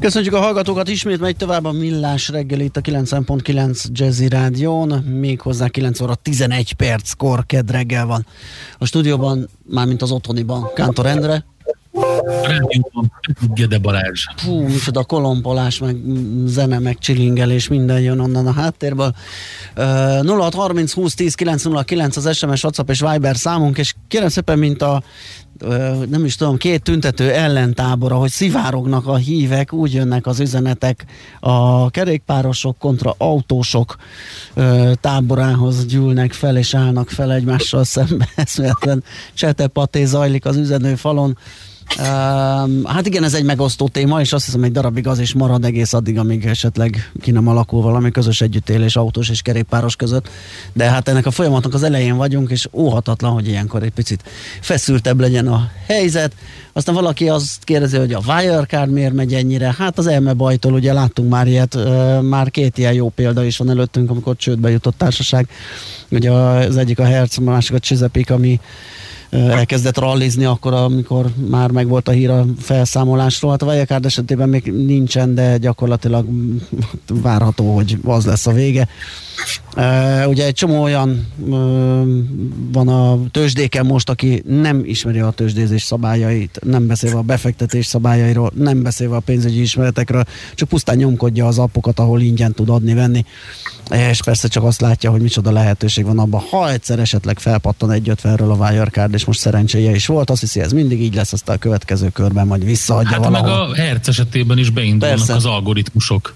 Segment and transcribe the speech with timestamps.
[0.00, 5.68] Köszönjük a hallgatókat, ismét megy tovább a Millás reggel itt a 9.9 Jazzy Rádión, méghozzá
[5.68, 8.26] 9 óra 11 perckor kedd reggel van.
[8.78, 11.44] A stúdióban, mármint az otthoniban, Kántor Endre.
[12.42, 13.12] Rádióban
[13.54, 14.24] Gede Balázs.
[14.36, 15.96] Fú, micsoda kolompolás, meg
[16.44, 19.14] zene, meg csilingelés, minden jön onnan a háttérből.
[19.76, 19.84] Uh,
[20.26, 25.02] 0630 20 10 909 az SMS, WhatsApp és Viber számunk, és kérem szépen, mint a
[26.08, 31.04] nem is tudom, két tüntető ellentábora, hogy szivárognak a hívek, úgy jönnek az üzenetek
[31.40, 33.96] a kerékpárosok kontra autósok
[35.00, 38.28] táborához gyűlnek fel és állnak fel egymással szembe.
[38.36, 41.38] Eszméletlen csetepaté zajlik az üzenőfalon.
[41.98, 42.04] Uh,
[42.84, 45.92] hát igen, ez egy megosztó téma, és azt hiszem egy darabig az is marad egész
[45.92, 50.28] addig, amíg esetleg ki nem alakul valami közös együttélés autós és kerékpáros között.
[50.72, 54.22] De hát ennek a folyamatnak az elején vagyunk, és óhatatlan, hogy ilyenkor egy picit
[54.60, 56.32] feszültebb legyen a helyzet.
[56.72, 59.74] Aztán valaki azt kérdezi, hogy a Wirecard miért megy ennyire.
[59.78, 61.78] Hát az elme bajtól, ugye láttunk már ilyet,
[62.22, 65.48] már két ilyen jó példa is van előttünk, amikor csődbe jutott társaság.
[66.10, 68.60] Ugye az egyik a Hertz, a másik a Chesapeake, ami
[69.36, 73.50] elkezdett rallizni akkor, amikor már megvolt a hír a felszámolásról.
[73.50, 76.26] Hát a Wirecard esetében még nincsen, de gyakorlatilag
[77.22, 78.88] várható, hogy az lesz a vége.
[79.76, 81.56] Uh, ugye egy csomó olyan uh,
[82.72, 88.52] van a tőzsdéken most, aki nem ismeri a tőzsdézés szabályait, nem beszélve a befektetés szabályairól,
[88.54, 90.24] nem beszélve a pénzügyi ismeretekről,
[90.54, 93.24] csak pusztán nyomkodja az appokat, ahol ingyen tud adni-venni,
[94.10, 98.08] és persze csak azt látja, hogy micsoda lehetőség van abban, ha egyszer esetleg felpattan egy
[98.08, 101.56] ötvenről a Wirecard, és most szerencséje is volt, azt hiszi, ez mindig így lesz, aztán
[101.56, 103.50] a következő körben majd visszaadja hát valahol.
[103.50, 105.34] meg a Hertz esetében is beindulnak persze.
[105.34, 106.34] az algoritmusok.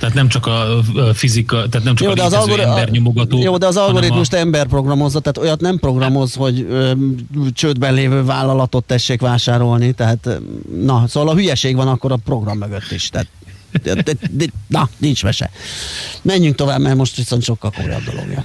[0.00, 3.42] Tehát nem csak a fizika, tehát nem csak jó, a, de az algori- ember nyomogató.
[3.42, 4.36] Jó, de az algoritmust a...
[4.36, 6.92] ember programozza, tehát olyat nem programoz, hogy ö,
[7.52, 10.40] csődben lévő vállalatot tessék vásárolni, tehát
[10.82, 13.26] na, szóval a hülyeség van akkor a program mögött is, tehát
[13.82, 15.50] de, de, de, na, nincs mese.
[16.22, 18.44] Menjünk tovább, mert most viszont sokkal komolyabb dolog jön.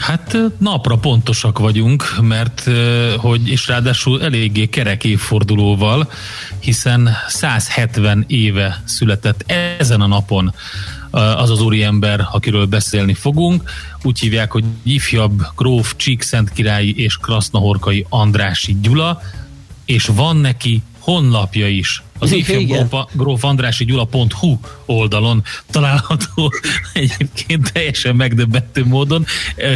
[0.00, 2.70] Hát napra pontosak vagyunk, mert
[3.16, 6.10] hogy, és ráadásul eléggé kerek évfordulóval,
[6.58, 9.44] hiszen 170 éve született
[9.78, 10.54] ezen a napon
[11.10, 13.70] az az úriember, akiről beszélni fogunk.
[14.02, 19.20] Úgy hívják, hogy ifjabb gróf Csíkszent királyi és Krasznahorkai Andrási Gyula,
[19.84, 22.02] és van neki honlapja is.
[22.18, 22.96] Az ifjabb
[23.40, 26.52] Andrási Gyula.hu oldalon található
[26.92, 29.26] egyébként teljesen megdöbbentő módon,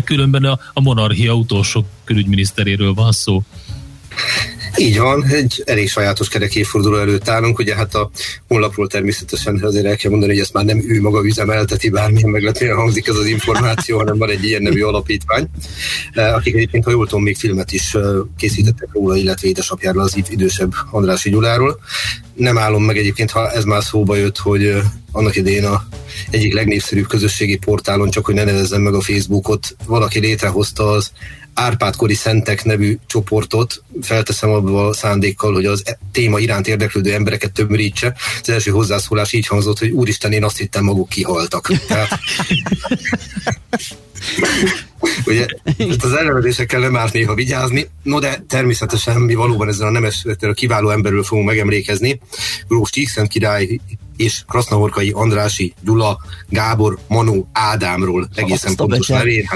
[0.05, 3.43] különben a, a monarchia utolsó külügyminiszteréről van szó.
[4.77, 8.11] Így van, egy elég sajátos kerek évforduló előtt állunk, ugye hát a
[8.49, 12.77] honlapról természetesen azért el kell mondani, hogy ezt már nem ő maga üzemelteti, bármilyen meglepően
[12.77, 15.49] hangzik ez az információ, hanem van egy ilyen nevű alapítvány,
[16.13, 18.03] eh, akik egyébként, ha jól tudom, még filmet is eh,
[18.37, 21.79] készítettek róla, illetve édesapjáról, az idősebb Andrási Gyuláról.
[22.35, 24.83] Nem állom meg egyébként, ha ez már szóba jött, hogy eh,
[25.13, 25.87] annak idején a
[26.31, 31.11] egyik legnépszerűbb közösségi portálon, csak hogy ne nevezzem meg a Facebookot, valaki létrehozta az
[31.55, 35.83] Árpádkori Szentek nevű csoportot felteszem abba a szándékkal, hogy az
[36.13, 38.15] téma iránt érdeklődő embereket tömörítse.
[38.43, 41.67] Az első hozzászólás így hangzott, hogy úristen, én azt hittem maguk kihaltak.
[41.87, 42.19] Tehát,
[45.27, 45.47] Ugye,
[45.99, 50.53] az elnevezésekkel nem árt néha vigyázni, no de természetesen mi valóban ezzel a nemes, a
[50.53, 52.21] kiváló emberről fogunk megemlékezni.
[52.69, 53.81] Gróf Csíkszent király
[54.17, 59.49] és Krasznahorkai Andrási, Gyula, Gábor, Manu, Ádámról egészen pontos nevén.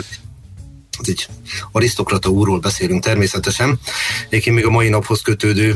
[0.98, 1.28] Hát az egy
[1.72, 3.78] arisztokrata úrról beszélünk természetesen.
[4.28, 5.74] Egyébként még a mai naphoz kötődő,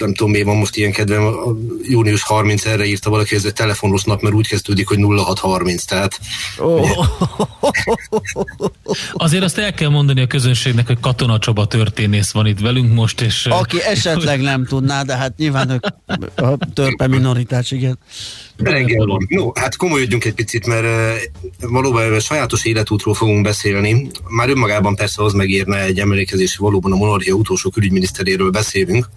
[0.00, 3.52] nem tudom, mi van most ilyen kedvem, a június 30 erre írta valaki, ez egy
[3.52, 6.20] telefonos nap, mert úgy kezdődik, hogy 0630, tehát...
[6.58, 7.06] Oh.
[9.12, 13.20] Azért azt el kell mondani a közönségnek, hogy Katona Csaba történész van itt velünk most,
[13.20, 13.46] és...
[13.46, 15.84] Aki esetleg nem tudná, de hát nyilván ők
[16.36, 17.98] a törpe minoritás, igen.
[18.62, 19.26] Van.
[19.28, 20.86] No, hát komolyodjunk egy picit, mert
[21.60, 24.10] valóban sajátos életútról fogunk beszélni.
[24.28, 29.08] Már önmagában persze az megérne egy emlékezés, valóban a monarchia utolsó külügyminiszteréről beszélünk,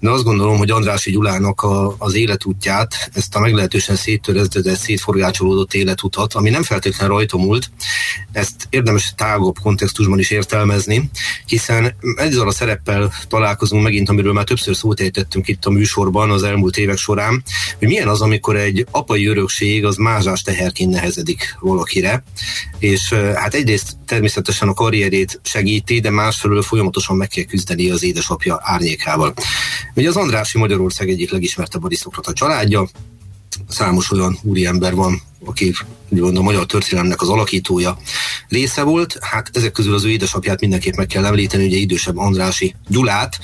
[0.00, 6.34] de azt gondolom, hogy Andrási Gyulának a, az életútját, ezt a meglehetősen széttöreződött, szétforgácsolódott életutat,
[6.34, 7.70] ami nem feltétlenül rajta múlt,
[8.32, 11.10] ezt érdemes tágabb kontextusban is értelmezni,
[11.46, 16.42] hiszen ezzel a szereppel találkozunk megint, amiről már többször szót ejtettünk itt a műsorban az
[16.42, 17.42] elmúlt évek során,
[17.78, 22.24] hogy milyen az, amikor egy apai örökség az mázsás teherként nehezedik valakire,
[22.78, 28.60] és hát egyrészt természetesen a karrierét segíti, de másfelől folyamatosan meg kell küzdeni az édesapja
[28.62, 29.34] árnyékával.
[29.94, 32.88] Ugye az Andrási Magyarország egyik legismertebb arisztokrata családja,
[33.68, 35.72] számos olyan úriember van, aki
[36.08, 37.98] úgymond a magyar történelemnek az alakítója
[38.48, 39.18] része volt.
[39.20, 43.38] Hát ezek közül az ő édesapját mindenképp meg kell említeni, ugye idősebb Andrási Gyulát,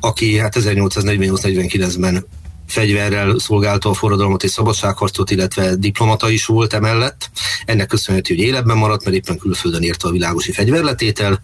[0.00, 2.26] aki hát 1848-49-ben
[2.70, 7.30] fegyverrel szolgálta a forradalmat és szabadságharcot, illetve diplomata is volt emellett.
[7.64, 11.40] Ennek köszönhető, hogy életben maradt, mert éppen külföldön érte a világosi fegyverletétel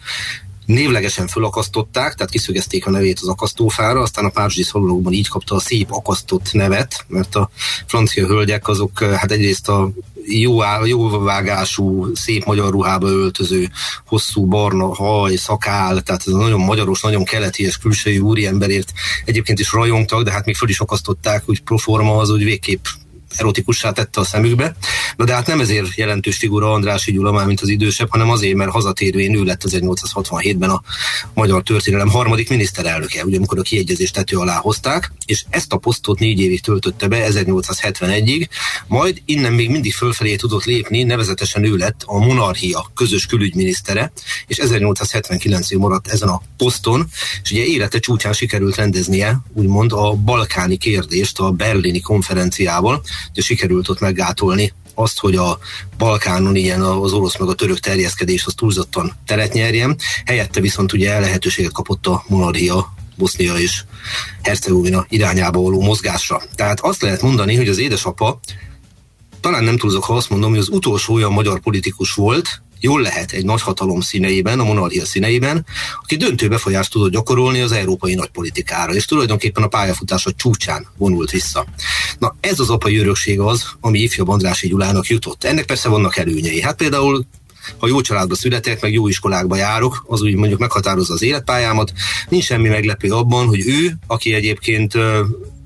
[0.67, 5.61] névlegesen fölakasztották, tehát kiszögezték a nevét az akasztófára, aztán a Párizsi szalonokban így kapta a
[5.61, 7.51] szép akasztott nevet, mert a
[7.87, 9.91] francia hölgyek azok hát egyrészt a
[10.29, 13.69] jó, jó vágású, szép magyar ruhába öltöző,
[14.07, 18.93] hosszú barna haj, szakál, tehát ez a nagyon magyaros, nagyon keleti és külsői úriemberért
[19.25, 22.85] egyébként is rajongtak, de hát még föl is akasztották, úgy proforma az úgy végképp
[23.37, 24.77] erotikussá tette a szemükbe.
[25.17, 28.55] Na de hát nem ezért jelentős figura Andrási Gyula már, mint az idősebb, hanem azért,
[28.55, 30.83] mert hazatérvén ő lett 1867-ben a
[31.35, 36.19] magyar történelem harmadik miniszterelnöke, ugye amikor a kiegyezést tető alá hozták, és ezt a posztot
[36.19, 38.49] négy évig töltötte be 1871-ig,
[38.87, 44.13] majd innen még mindig fölfelé tudott lépni, nevezetesen ő lett a monarchia közös külügyminisztere,
[44.47, 47.07] és 1879-ig maradt ezen a poszton,
[47.43, 53.89] és ugye élete csúcsán sikerült rendeznie, úgymond a balkáni kérdést a berlini konferenciával, ugye sikerült
[53.89, 55.59] ott meggátolni azt, hogy a
[55.99, 59.97] Balkánon ilyen az orosz meg a török terjeszkedés az túlzottan teret nyerjen.
[60.25, 63.85] Helyette viszont ugye lehetőséget kapott a monarchia Bosznia és
[64.43, 66.43] Hercegovina irányába való mozgásra.
[66.55, 68.41] Tehát azt lehet mondani, hogy az édesapa
[69.41, 73.33] talán nem túlzok, ha azt mondom, hogy az utolsó olyan magyar politikus volt, jól lehet
[73.33, 75.67] egy nagyhatalom színeiben, a monarchia színeiben,
[76.03, 81.67] aki döntő befolyást tudott gyakorolni az európai nagypolitikára, és tulajdonképpen a pályafutása csúcsán vonult vissza.
[82.19, 85.45] Na ez az apai örökség az, ami ifjabb Andrási Gyulának jutott.
[85.45, 86.61] Ennek persze vannak előnyei.
[86.61, 87.27] Hát például
[87.79, 91.93] ha jó családba születek, meg jó iskolákba járok, az úgy mondjuk meghatározza az életpályámat.
[92.29, 94.95] Nincs semmi meglepő abban, hogy ő, aki egyébként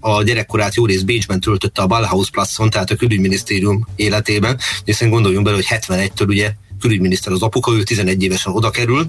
[0.01, 5.45] a gyerekkorát jó rész Bécsben töltötte a Ballhaus Platzon, tehát a külügyminisztérium életében, hiszen gondoljunk
[5.45, 9.07] bele, hogy 71-től ugye külügyminiszter az apuka, ő 11 évesen oda kerül.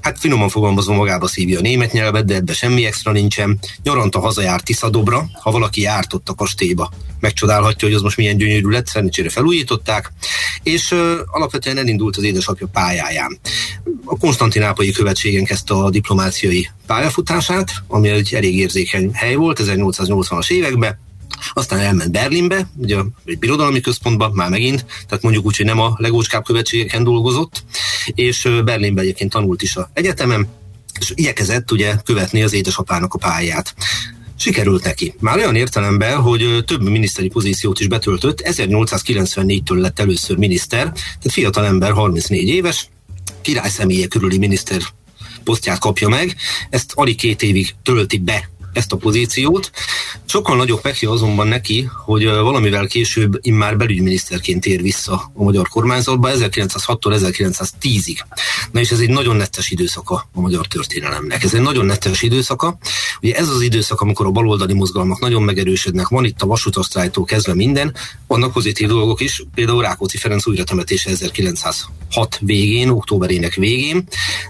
[0.00, 3.58] Hát finoman fogalmazva magába szívja a német nyelvet, de ebbe semmi extra nincsen.
[3.82, 8.68] Nyaranta hazajárt Tiszadobra, ha valaki járt ott a kastélyba, megcsodálhatja, hogy az most milyen gyönyörű
[8.68, 10.12] lett, szerencsére felújították,
[10.62, 13.38] és uh, alapvetően elindult az édesapja pályáján.
[14.04, 20.98] A konstantinápolyi követségen kezdte a diplomáciai pályafutását, ami egy elég érzékeny hely volt 1880-as években,
[21.52, 25.94] aztán elment Berlinbe, ugye egy birodalmi központba, már megint, tehát mondjuk úgy, hogy nem a
[25.96, 27.64] legócskább követségeken dolgozott,
[28.14, 30.48] és Berlinbe egyébként tanult is a egyetemen,
[31.00, 33.74] és igyekezett ugye követni az édesapának a pályát.
[34.36, 35.14] Sikerült neki.
[35.20, 41.66] Már olyan értelemben, hogy több miniszteri pozíciót is betöltött, 1894-től lett először miniszter, tehát fiatal
[41.66, 42.88] ember, 34 éves,
[43.40, 44.80] király személye körüli miniszter
[45.44, 46.36] posztját kapja meg,
[46.70, 49.70] ezt alig két évig tölti be ezt a pozíciót.
[50.24, 56.30] Sokkal nagyobb pekje azonban neki, hogy valamivel később immár belügyminiszterként ér vissza a magyar kormányzatba
[56.32, 58.16] 1906-tól 1910-ig.
[58.72, 61.42] Na és ez egy nagyon nettes időszaka a magyar történelemnek.
[61.44, 62.78] Ez egy nagyon nettes időszaka.
[63.22, 67.54] Ugye ez az időszak, amikor a baloldali mozgalmak nagyon megerősödnek, van itt a vasutasztrájtól kezdve
[67.54, 67.94] minden,
[68.26, 74.04] vannak pozitív dolgok is, például Rákóczi Ferenc újratemetése 1906 végén, októberének végén,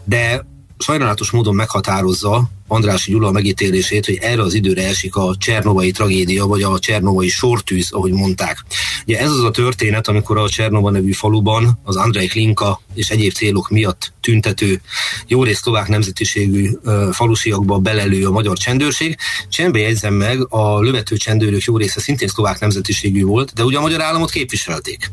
[0.04, 0.46] de
[0.78, 6.62] sajnálatos módon meghatározza Andrási Gyula megítélését, hogy erre az időre esik a Csernovai tragédia, vagy
[6.62, 8.64] a Csernovai sortűz, ahogy mondták.
[9.06, 13.32] Ugye ez az a történet, amikor a Csernova nevű faluban az Andrei Klinka és egyéb
[13.32, 14.80] célok miatt tüntető,
[15.26, 16.70] jó rész szlovák nemzetiségű
[17.12, 19.16] falusiakba belelő a magyar csendőrség.
[19.48, 23.80] Csembe jegyzem meg, a lövető csendőrök jó része szintén szlovák nemzetiségű volt, de ugye a
[23.80, 25.10] magyar államot képviselték.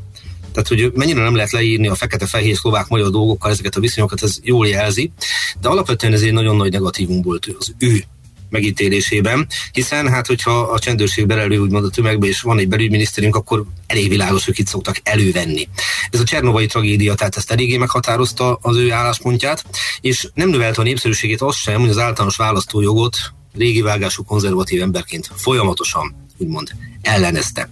[0.56, 4.38] Tehát, hogy mennyire nem lehet leírni a fekete-fehér szlovák magyar dolgokkal ezeket a viszonyokat, ez
[4.42, 5.12] jól jelzi,
[5.62, 8.04] de alapvetően ez egy nagyon nagy negatívum volt az ő
[8.50, 13.66] megítélésében, hiszen hát hogyha a csendőrség belelő úgymond a tömegbe, és van egy belügyminiszterünk, akkor
[13.88, 15.68] elég világos, hogy itt szoktak elővenni.
[16.10, 19.64] Ez a Csernovai tragédia, tehát ezt eléggé meghatározta az ő álláspontját,
[20.02, 23.18] és nem növelte a népszerűségét az sem, hogy az általános választójogot
[23.54, 26.72] régi vágású konzervatív emberként folyamatosan úgymond
[27.06, 27.70] ellenezte.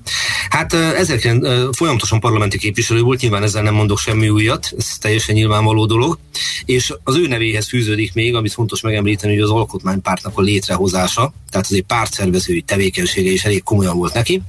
[0.50, 1.36] Hát ezek
[1.72, 6.18] folyamatosan parlamenti képviselő volt, nyilván ezzel nem mondok semmi újat, ez teljesen nyilvánvaló dolog,
[6.66, 11.66] és az ő nevéhez fűződik még, amit fontos megemlíteni, hogy az alkotmánypártnak a létrehozása, tehát
[11.70, 14.42] az egy pártszervezői tevékenysége is elég komolyan volt neki,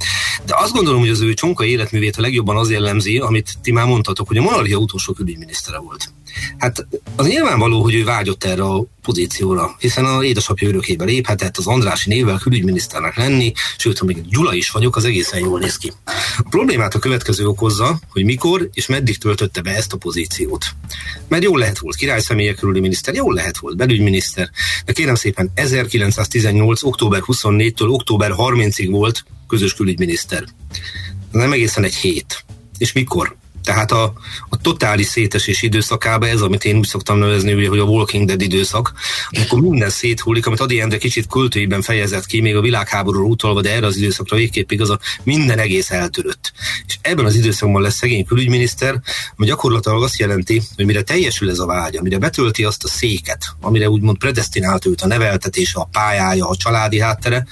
[0.47, 3.87] de azt gondolom, hogy az ő csonka életművét a legjobban az jellemzi, amit ti már
[3.87, 6.13] mondtatok, hogy a monarchia utolsó külügyminisztere volt.
[6.59, 6.87] Hát
[7.17, 12.09] az nyilvánvaló, hogy ő vágyott erre a pozícióra, hiszen a édesapja örökébe léphetett, az Andrási
[12.09, 15.93] névvel külügyminiszternek lenni, sőt, még Gyula is vagyok, az egészen jól néz ki.
[16.37, 20.65] A problémát a következő okozza, hogy mikor és meddig töltötte be ezt a pozíciót.
[21.29, 24.51] Mert jól lehet volt király személye körüli miniszter, jól lehet volt belügyminiszter,
[24.85, 26.83] de kérem szépen 1918.
[26.83, 30.45] október 24-től október 30-ig volt közös külügyminiszter.
[31.31, 32.45] Nem egészen egy hét.
[32.79, 33.37] És mikor?
[33.65, 34.13] Tehát a,
[34.49, 38.41] a totális szétesés időszakában ez, amit én úgy szoktam nevezni, ugye, hogy a Walking Dead
[38.41, 38.93] időszak,
[39.31, 43.73] amikor minden széthullik, amit Adi Endre kicsit költőiben fejezett ki, még a világháborúról utolva, de
[43.73, 46.53] erre az időszakra végképp igaz, minden egész eltörött.
[46.87, 49.01] És ebben az időszakban lesz szegény külügyminiszter,
[49.37, 53.45] ami gyakorlatilag azt jelenti, hogy mire teljesül ez a vágya, mire betölti azt a széket,
[53.61, 57.47] amire úgymond predestinált őt a neveltetése, a pályája, a családi háttere,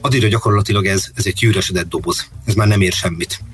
[0.00, 2.26] addigra gyakorlatilag ez, ez egy kiüresedett doboz.
[2.46, 3.51] Ez már nem ér semmit.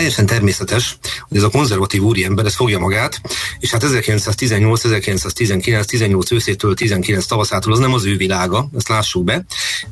[0.00, 3.20] Teljesen természetes, hogy ez a konzervatív úriember ez fogja magát,
[3.58, 9.24] és hát 1918, 1919, 18 őszétől 19 tavaszától az nem az ő világa, ezt lássuk
[9.24, 9.44] be.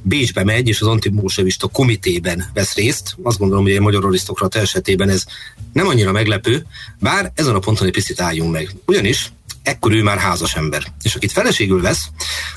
[0.03, 3.17] Bécsbe megy, és az antibolsevista komitében vesz részt.
[3.23, 5.25] Azt gondolom, hogy a magyar arisztokrata esetében ez
[5.73, 6.67] nem annyira meglepő,
[7.01, 8.75] bár ezen a ponton egy picit álljunk meg.
[8.87, 9.33] Ugyanis
[9.69, 10.83] ekkor ő már házas ember.
[11.03, 12.09] És akit feleségül vesz,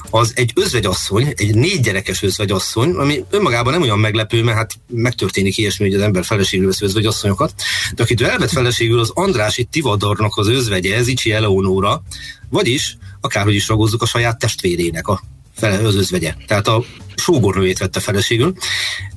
[0.09, 5.57] az egy özvegyasszony, egy négy gyerekes özvegyasszony, ami önmagában nem olyan meglepő, mert hát megtörténik
[5.57, 7.53] ilyesmi, hogy az ember feleségül vesz özvegyasszonyokat,
[7.95, 12.03] de akit ő elvet feleségül, az Andrási Tivadornak az özvegye, Zicsi Eleonóra,
[12.49, 15.21] vagyis akárhogy is ragozzuk a saját testvérének a
[15.55, 16.33] fele, az özvegye.
[16.47, 16.83] Tehát a
[17.15, 18.53] sógornőjét vette feleségül.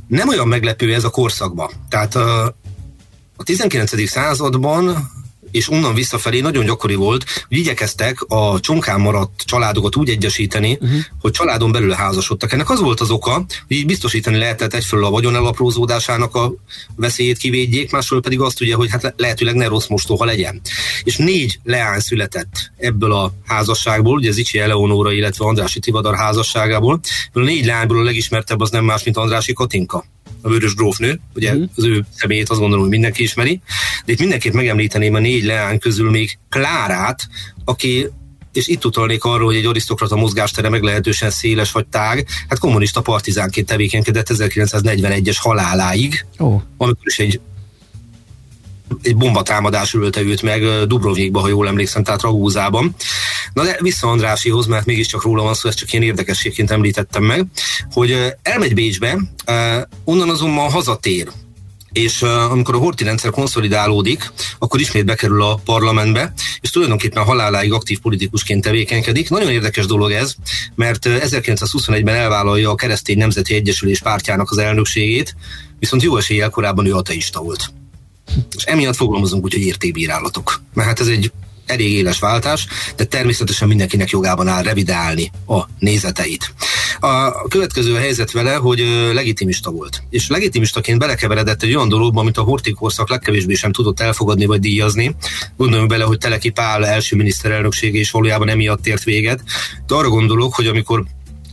[0.09, 1.71] Nem olyan meglepő ez a korszakban.
[1.89, 4.09] Tehát a 19.
[4.09, 5.11] században
[5.55, 10.99] és onnan visszafelé nagyon gyakori volt, hogy igyekeztek a csonkán maradt családokat úgy egyesíteni, uh-huh.
[11.21, 12.53] hogy családon belül házasodtak.
[12.53, 16.55] Ennek az volt az oka, hogy így biztosítani lehetett egyfelől a vagyon elaprózódásának a
[16.97, 20.61] veszélyét kivédjék, másról pedig azt ugye, hogy hát lehetőleg ne rossz mostoha legyen.
[21.05, 27.01] És négy leány született ebből a házasságból, ugye Zicsi Eleonóra, illetve Andrási Tivadar házasságából.
[27.33, 30.05] A négy leányból a legismertebb az nem más, mint Andrási Katinka
[30.45, 31.63] a vörös grófnő, ugye mm.
[31.77, 33.61] az ő személyét azt gondolom, hogy mindenki ismeri,
[34.05, 37.29] de itt mindenképp megemlíteném a négy leány közül még Klárát,
[37.65, 38.09] aki
[38.53, 43.67] és itt utalnék arról, hogy egy arisztokrata mozgástere meglehetősen széles vagy tág, hát kommunista partizánként
[43.67, 46.63] tevékenykedett 1941-es haláláig, oh.
[46.77, 47.41] amikor is egy
[49.03, 52.95] egy bombatámadás ölte őt meg Dubrovnikba, ha jól emlékszem, tehát Ragúzában.
[53.55, 57.47] Na de vissza Andrásihoz, mert mégiscsak róla van szó, ezt csak én érdekességként említettem meg,
[57.93, 59.19] hogy elmegy Bécsbe,
[60.05, 61.29] onnan azonban hazatér
[61.95, 67.99] és amikor a horti rendszer konszolidálódik, akkor ismét bekerül a parlamentbe, és tulajdonképpen haláláig aktív
[68.01, 69.31] politikusként tevékenykedik.
[69.31, 70.35] Nagyon érdekes dolog ez,
[70.75, 75.37] mert 1921-ben elvállalja a Keresztény Nemzeti Egyesülés pártjának az elnökségét,
[75.79, 77.73] viszont jó eséllyel korábban ő ateista volt.
[78.57, 80.61] És emiatt fogalmazunk úgy, hogy értékbírálatok.
[80.75, 81.33] Mert hát ez egy
[81.67, 82.67] elég éles váltás,
[82.97, 86.55] de természetesen mindenkinek jogában áll revidálni a nézeteit.
[87.01, 88.79] A következő helyzet vele, hogy
[89.13, 90.03] legitimista volt.
[90.11, 95.17] És legitimistaként belekeveredett egy olyan dologba, amit a hortikorszak legkevésbé sem tudott elfogadni vagy díjazni.
[95.57, 99.43] Gondoljunk bele, hogy Teleki Pál első miniszterelnöksége is valójában emiatt ért véget.
[99.87, 101.05] De arra gondolok, hogy amikor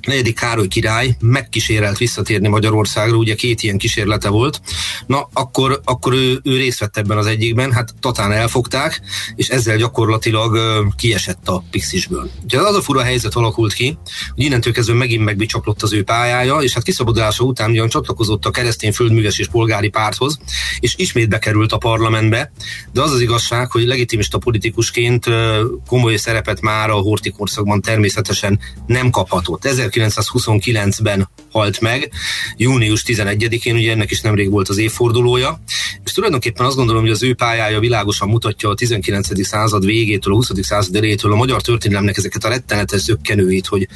[0.07, 4.61] negyedik Károly király megkísérelt visszatérni Magyarországra, ugye két ilyen kísérlete volt,
[5.07, 9.01] na akkor, akkor ő, ő részt vett ebben az egyikben, hát totán elfogták,
[9.35, 12.29] és ezzel gyakorlatilag uh, kiesett a Pixisből.
[12.43, 13.97] Ugye az a fura helyzet alakult ki,
[14.35, 18.51] hogy innentől kezdve megint megbicsaklott az ő pályája, és hát kiszabadulása után ugyan csatlakozott a
[18.51, 20.39] keresztény földműves és polgári párthoz,
[20.79, 22.51] és ismét bekerült a parlamentbe,
[22.93, 28.59] de az az igazság, hogy legitimista politikusként uh, komoly szerepet már a horti korszakban természetesen
[28.85, 29.65] nem kaphatott.
[29.93, 32.11] 1929-ben halt meg,
[32.57, 35.61] június 11-én, ugye ennek is nemrég volt az évfordulója,
[36.03, 39.45] és tulajdonképpen azt gondolom, hogy az ő pályája világosan mutatja a 19.
[39.45, 40.49] század végétől, a 20.
[40.61, 43.87] század elétől a magyar történelemnek ezeket a rettenetes zökkenőit, hogy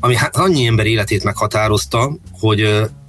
[0.00, 2.60] ami hát annyi ember életét meghatározta, hogy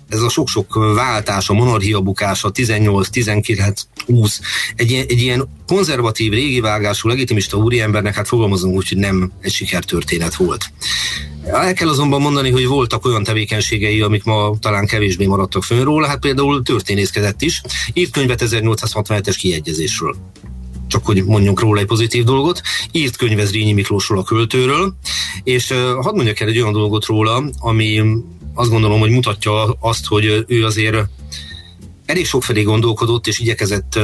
[0.10, 4.42] ez a sok-sok váltás, a monarchia bukása 18, 19, úsz.
[4.76, 10.36] Egy, egy ilyen konzervatív, régi vágású, legitimista úriembernek, hát fogalmazunk úgy, hogy nem egy sikertörténet
[10.36, 10.72] volt.
[11.44, 16.08] El kell azonban mondani, hogy voltak olyan tevékenységei, amik ma talán kevésbé maradtak fönn róla,
[16.08, 17.62] hát például történészkedett is.
[17.94, 20.16] Írt könyvet 1867-es kiegyezésről
[20.88, 24.96] csak hogy mondjunk róla egy pozitív dolgot, írt könyvez Rényi Miklósról a költőről,
[25.44, 28.02] és hadd mondjak el egy olyan dolgot róla, ami
[28.54, 30.98] azt gondolom, hogy mutatja azt, hogy ő azért
[32.06, 33.96] elég felé gondolkodott, és igyekezett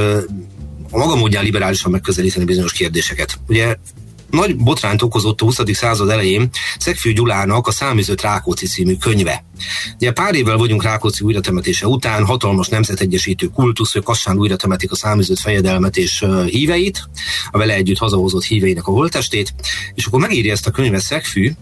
[0.90, 3.38] a maga módján liberálisan megközelíteni bizonyos kérdéseket.
[3.48, 3.76] Ugye
[4.30, 5.60] nagy botrányt okozott a 20.
[5.72, 9.44] század elején Szegfű Gyulának a Száműzött Rákóczi című könyve.
[9.94, 15.38] Ugye pár évvel vagyunk Rákóczi újratemetése után, hatalmas nemzetegyesítő kultusz, hogy Kassán újratemetik a száműzött
[15.38, 17.08] fejedelmet és híveit,
[17.50, 19.54] a vele együtt hazahozott híveinek a holtestét,
[19.94, 21.52] és akkor megírja ezt a könyvet Szegfű,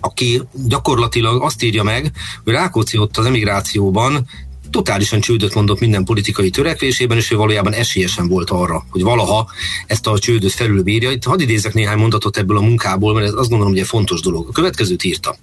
[0.00, 2.12] aki gyakorlatilag azt írja meg,
[2.44, 4.28] hogy Rákóczi ott az emigrációban
[4.70, 9.50] totálisan csődöt mondott minden politikai törekvésében, és ő valójában esélyesen volt arra, hogy valaha
[9.86, 11.10] ezt a csődöt felülbírja.
[11.10, 14.20] Itt hadd idézek néhány mondatot ebből a munkából, mert ez azt gondolom, hogy egy fontos
[14.20, 14.48] dolog.
[14.48, 15.36] A következőt írta.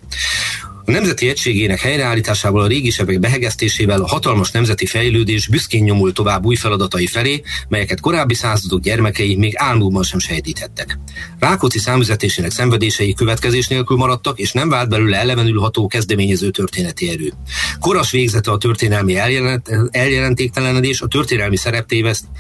[0.88, 6.46] A nemzeti egységének helyreállításával, a régi sebek behegesztésével a hatalmas nemzeti fejlődés büszkén nyomul tovább
[6.46, 11.00] új feladatai felé, melyeket korábbi századok gyermekei még álmukban sem sejtíthettek.
[11.39, 17.34] Rákóczi számüzetésének szenvedései következés nélkül maradtak, és nem vált belőle elevenül ható kezdeményező történeti erő.
[17.79, 21.58] Koras végzete a történelmi eljelent, eljelentéktelenedés, a történelmi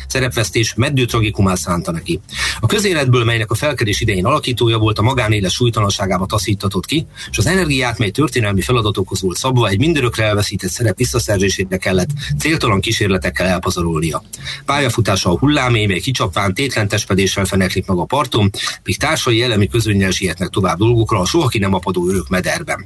[0.07, 2.19] szerepvesztés meddő tragikumát szánta neki.
[2.59, 7.45] A közéletből, melynek a felkerés idején alakítója volt, a magánélet súlytalanságába taszítatott ki, és az
[7.45, 13.47] energiát, mely történelmi történelmi feladatokhoz volt szabva, egy mindörökre elveszített szerep visszaszerzésére kellett céltalan kísérletekkel
[13.47, 14.23] elpazarolnia.
[14.65, 18.49] Pályafutása a hullámé, mely kicsapván tétlen testpedéssel feneklik meg a parton,
[18.83, 22.85] míg társai elemi közönnyel sietnek tovább dolgokra soha ki nem apadó örök mederben.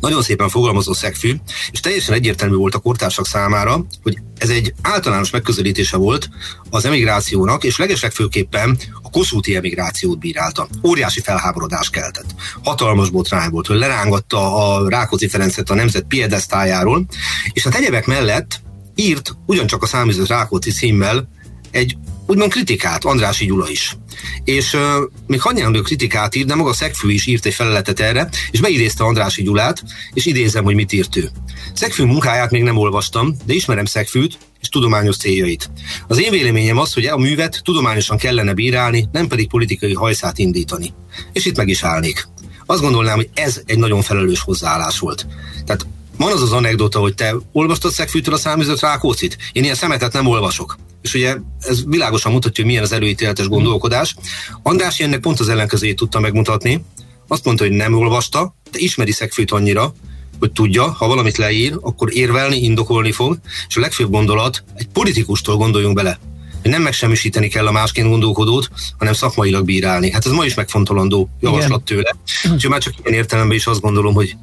[0.00, 1.34] Nagyon szépen fogalmazó szegfű,
[1.70, 6.28] és teljesen egyértelmű volt a kortársak számára, hogy ez egy általános megközelítése volt
[6.70, 10.68] az emigrációnak, és legeslegfőképpen a koszúti emigrációt bírálta.
[10.82, 12.34] Óriási felháborodás keltett.
[12.62, 17.06] Hatalmas botrány volt, hogy lerángatta a Rákóczi Ferencet a nemzet piedesztájáról,
[17.52, 18.60] és hát egyebek mellett
[18.94, 21.28] írt ugyancsak a száműzött Rákóczi címmel
[21.70, 23.96] egy úgymond kritikát, Andrási Gyula is.
[24.44, 24.80] És uh,
[25.26, 29.42] még Hanyánlő kritikát írt, de maga Szegfű is írt egy feleletet erre, és beidézte Andrási
[29.42, 31.30] Gyulát, és idézem, hogy mit írt ő.
[31.72, 35.70] Szegfű munkáját még nem olvastam, de ismerem Szegfűt és tudományos céljait.
[36.08, 40.94] Az én véleményem az, hogy a művet tudományosan kellene bírálni, nem pedig politikai hajszát indítani.
[41.32, 42.28] És itt meg is állnék.
[42.66, 45.26] Azt gondolnám, hogy ez egy nagyon felelős hozzáállás volt.
[45.64, 49.36] Tehát van az az anekdota, hogy te olvastad Szegfűtől a száműzött Rákócit?
[49.52, 54.14] Én ilyen szemetet nem olvasok és ugye ez világosan mutatja, hogy milyen az előítéletes gondolkodás.
[54.62, 56.84] András ennek pont az ellenkezőjét tudta megmutatni.
[57.28, 59.94] Azt mondta, hogy nem olvasta, de ismeri Szegfőt annyira,
[60.38, 63.38] hogy tudja, ha valamit leír, akkor érvelni, indokolni fog,
[63.68, 66.18] és a legfőbb gondolat, egy politikustól gondoljunk bele,
[66.62, 70.10] hogy nem megsemmisíteni kell a másként gondolkodót, hanem szakmailag bírálni.
[70.10, 72.16] Hát ez ma is megfontolandó javaslat tőle.
[72.56, 74.36] És már csak ilyen értelemben is azt gondolom, hogy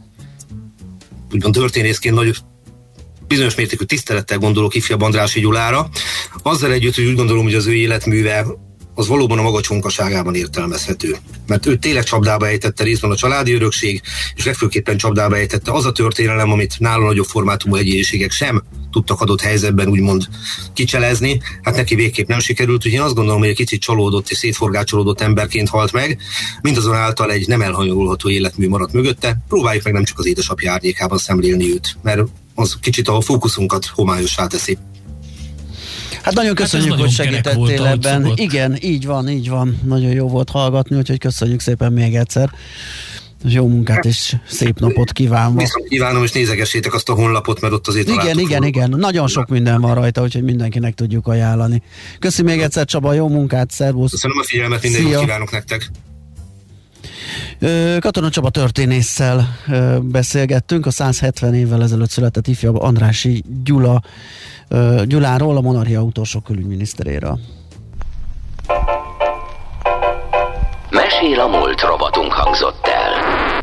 [1.32, 2.36] úgymond történészként nagy
[3.28, 5.90] bizonyos mértékű tisztelettel gondolok ifjabb Andrási Gyulára.
[6.42, 8.46] Azzal együtt, hogy úgy gondolom, hogy az ő életműve
[8.96, 11.16] az valóban a maga csonkaságában értelmezhető.
[11.48, 14.02] Mert ő tényleg csapdába ejtette részben a családi örökség,
[14.36, 19.42] és legfőképpen csapdába ejtette az a történelem, amit nála nagyobb formátumú egyéniségek sem tudtak adott
[19.42, 20.28] helyzetben úgymond
[20.74, 21.42] kicselezni.
[21.62, 25.22] Hát neki végképp nem sikerült, úgyhogy én azt gondolom, hogy egy kicsit csalódott és szétforgácsolódott
[25.22, 26.18] emberként halt meg,
[26.62, 29.38] mindazonáltal egy nem elhanyagolható életmű maradt mögötte.
[29.48, 32.22] Próbáljuk meg nem csak az édesapja árnyékában szemlélni őt, mert
[32.56, 34.78] az kicsit a fókuszunkat homályossá teszi.
[36.22, 38.32] Hát nagyon hát köszönjük, hát hogy segítettél volt, ebben.
[38.36, 39.80] Igen, így van, így van.
[39.84, 42.50] Nagyon jó volt hallgatni, úgyhogy köszönjük szépen még egyszer.
[43.46, 45.60] Jó munkát és szép napot kívánva.
[45.60, 48.89] Viszont kívánom, és nézegessétek azt a honlapot, mert ott azért Igen, igen, igen.
[48.89, 51.82] Nagyon sok minden van rajta, úgyhogy mindenkinek tudjuk ajánlani.
[52.20, 54.12] Köszönjük még egyszer Csaba, jó munkát, szervusz.
[54.12, 55.92] Köszönöm a figyelmet, minden kívánok nektek.
[58.00, 59.58] Katona Csaba történésszel
[60.02, 64.02] beszélgettünk, a 170 évvel ezelőtt született ifjabb Andrási Gyula,
[65.06, 67.39] Gyuláról, a monarchia utolsó külügyminiszteréről.
[70.89, 73.12] Mesél a múlt robotunk hangzott el.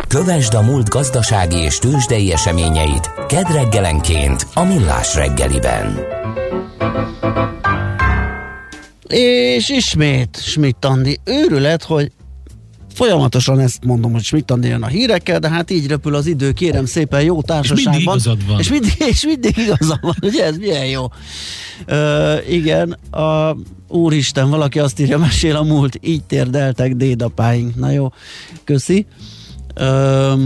[0.08, 5.98] Kövesd a múlt gazdasági és tőzsdei eseményeit kedd reggelenként a Millás reggeliben.
[9.06, 12.12] És ismét Schmidt Andi őrület, hogy
[12.92, 16.84] Folyamatosan ezt mondom, hogy mit jön a hírekkel, de hát így repül az idő, kérem
[16.84, 18.16] szépen, jó társaságban.
[18.16, 18.58] És mindig van.
[18.58, 21.04] És mindig, és mindig igazad van, ugye ez milyen jó.
[21.88, 23.56] Uh, igen, a
[23.88, 27.74] úristen, valaki azt írja, mesél a múlt, így térdeltek dédapáink.
[27.74, 28.12] Na jó,
[28.64, 29.06] köszi.
[29.80, 30.40] Uh,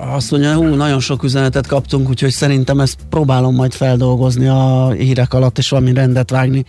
[0.00, 5.34] Azt mondja, hú, nagyon sok üzenetet kaptunk, úgyhogy szerintem ezt próbálom majd feldolgozni a hírek
[5.34, 6.64] alatt, és valami rendet vágni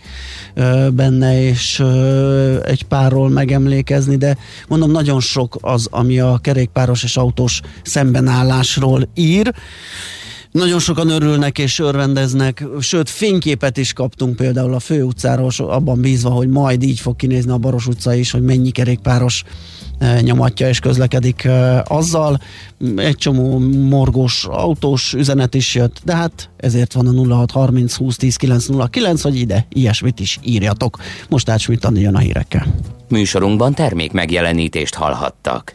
[0.54, 4.36] ö, benne, és ö, egy párról megemlékezni, de
[4.68, 9.52] mondom, nagyon sok az, ami a kerékpáros és autós szembenállásról ír.
[10.50, 16.48] Nagyon sokan örülnek és örvendeznek, sőt fényképet is kaptunk például a főutcáról, abban bízva, hogy
[16.48, 19.44] majd így fog kinézni a Baros utca is, hogy mennyi kerékpáros
[20.20, 21.48] nyomatja és közlekedik
[21.84, 22.40] azzal.
[22.96, 23.58] Egy csomó
[23.88, 29.36] morgós autós üzenet is jött, de hát ezért van a 0630 20 10 909, hogy
[29.36, 30.98] ide ilyesmit is írjatok.
[31.28, 32.66] Most Ács jön a hírekkel.
[33.08, 35.74] Műsorunkban termék megjelenítést hallhattak.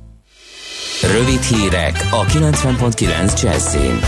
[1.01, 3.99] Rövid hírek a 90.9 Jazzin.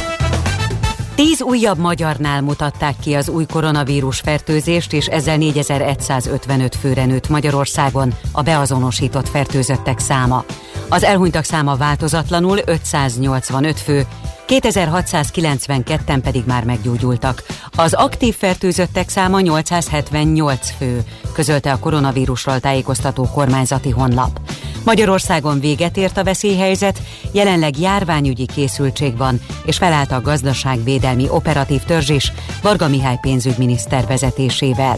[1.16, 8.14] Tíz újabb magyarnál mutatták ki az új koronavírus fertőzést, és ezzel 4155 főre nőtt Magyarországon
[8.32, 10.46] a beazonosított fertőzöttek száma.
[10.90, 14.06] Az elhunytak száma változatlanul 585 fő,
[14.48, 17.44] 2692-en pedig már meggyógyultak.
[17.76, 21.04] Az aktív fertőzöttek száma 878 fő,
[21.34, 24.40] közölte a koronavírusról tájékoztató kormányzati honlap.
[24.86, 27.02] Magyarországon véget ért a veszélyhelyzet,
[27.32, 34.98] jelenleg járványügyi készültség van, és felállt a gazdaságvédelmi operatív törzs is Varga Mihály pénzügyminiszter vezetésével.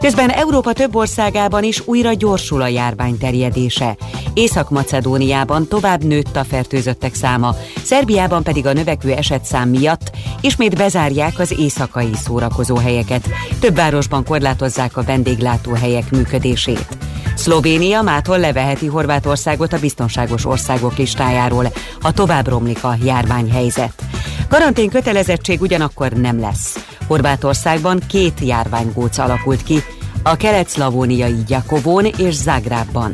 [0.00, 3.96] Közben Európa több országában is újra gyorsul a járvány terjedése.
[4.34, 10.10] Észak-Macedóniában tovább nőtt a fertőzöttek száma, Szerbiában pedig a növekvő esetszám miatt
[10.40, 13.28] ismét bezárják az éjszakai szórakozóhelyeket.
[13.60, 16.86] Több városban korlátozzák a vendéglátóhelyek működését.
[17.34, 24.02] Szlovénia mától leveheti Horvátországot a biztonságos országok listájáról, ha tovább romlik a járványhelyzet.
[24.48, 26.98] Karantén kötelezettség ugyanakkor nem lesz.
[27.10, 29.82] Horvátországban két járványgóc alakult ki,
[30.22, 33.12] a kelet-szlavóniai Gyakovón és Zágrábban.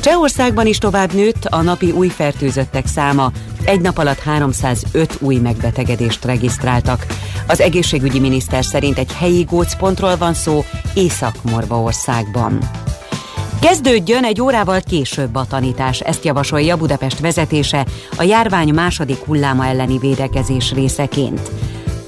[0.00, 3.32] Csehországban is tovább nőtt a napi új fertőzöttek száma,
[3.64, 7.06] egy nap alatt 305 új megbetegedést regisztráltak.
[7.46, 12.58] Az egészségügyi miniszter szerint egy helyi gócpontról van szó Észak-Morvaországban.
[13.60, 19.98] Kezdődjön egy órával később a tanítás, ezt javasolja Budapest vezetése a járvány második hulláma elleni
[19.98, 21.50] védekezés részeként.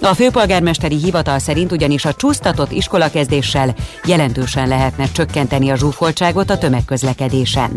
[0.01, 7.71] A főpolgármesteri hivatal szerint ugyanis a csúsztatott iskolakezdéssel jelentősen lehetne csökkenteni a zsúfoltságot a tömegközlekedésen.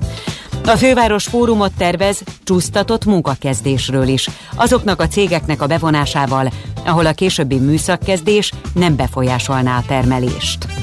[0.66, 6.50] A főváros fórumot tervez csúsztatott munkakezdésről is, azoknak a cégeknek a bevonásával,
[6.86, 10.79] ahol a későbbi műszakkezdés nem befolyásolná a termelést.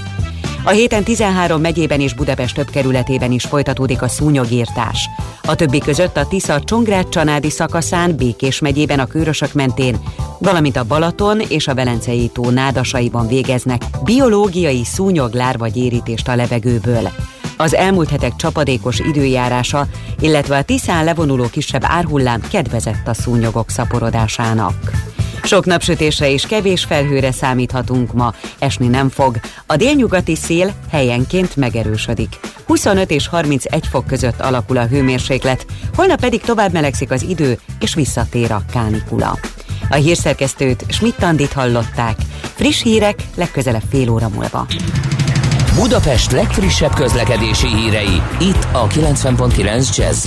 [0.66, 5.08] A héten 13 megyében és Budapest több kerületében is folytatódik a szúnyogírtás.
[5.42, 9.96] A többi között a Tisza Csongrád Csanádi szakaszán, Békés megyében a Kőrösök mentén,
[10.38, 17.10] valamint a Balaton és a Velencei tó nádasaiban végeznek biológiai szúnyoglárva gyérítést a levegőből.
[17.56, 19.86] Az elmúlt hetek csapadékos időjárása,
[20.20, 24.90] illetve a Tiszán levonuló kisebb árhullám kedvezett a szúnyogok szaporodásának.
[25.46, 29.40] Sok napsütésre és kevés felhőre számíthatunk ma, esni nem fog.
[29.66, 32.40] A délnyugati szél helyenként megerősödik.
[32.66, 37.94] 25 és 31 fok között alakul a hőmérséklet, holnap pedig tovább melegszik az idő, és
[37.94, 39.38] visszatér a kánikula.
[39.90, 42.16] A hírszerkesztőt Schmidt-Tandit hallották.
[42.54, 44.66] Friss hírek legközelebb fél óra múlva.
[45.74, 50.26] Budapest legfrissebb közlekedési hírei, itt a 90.9 jazz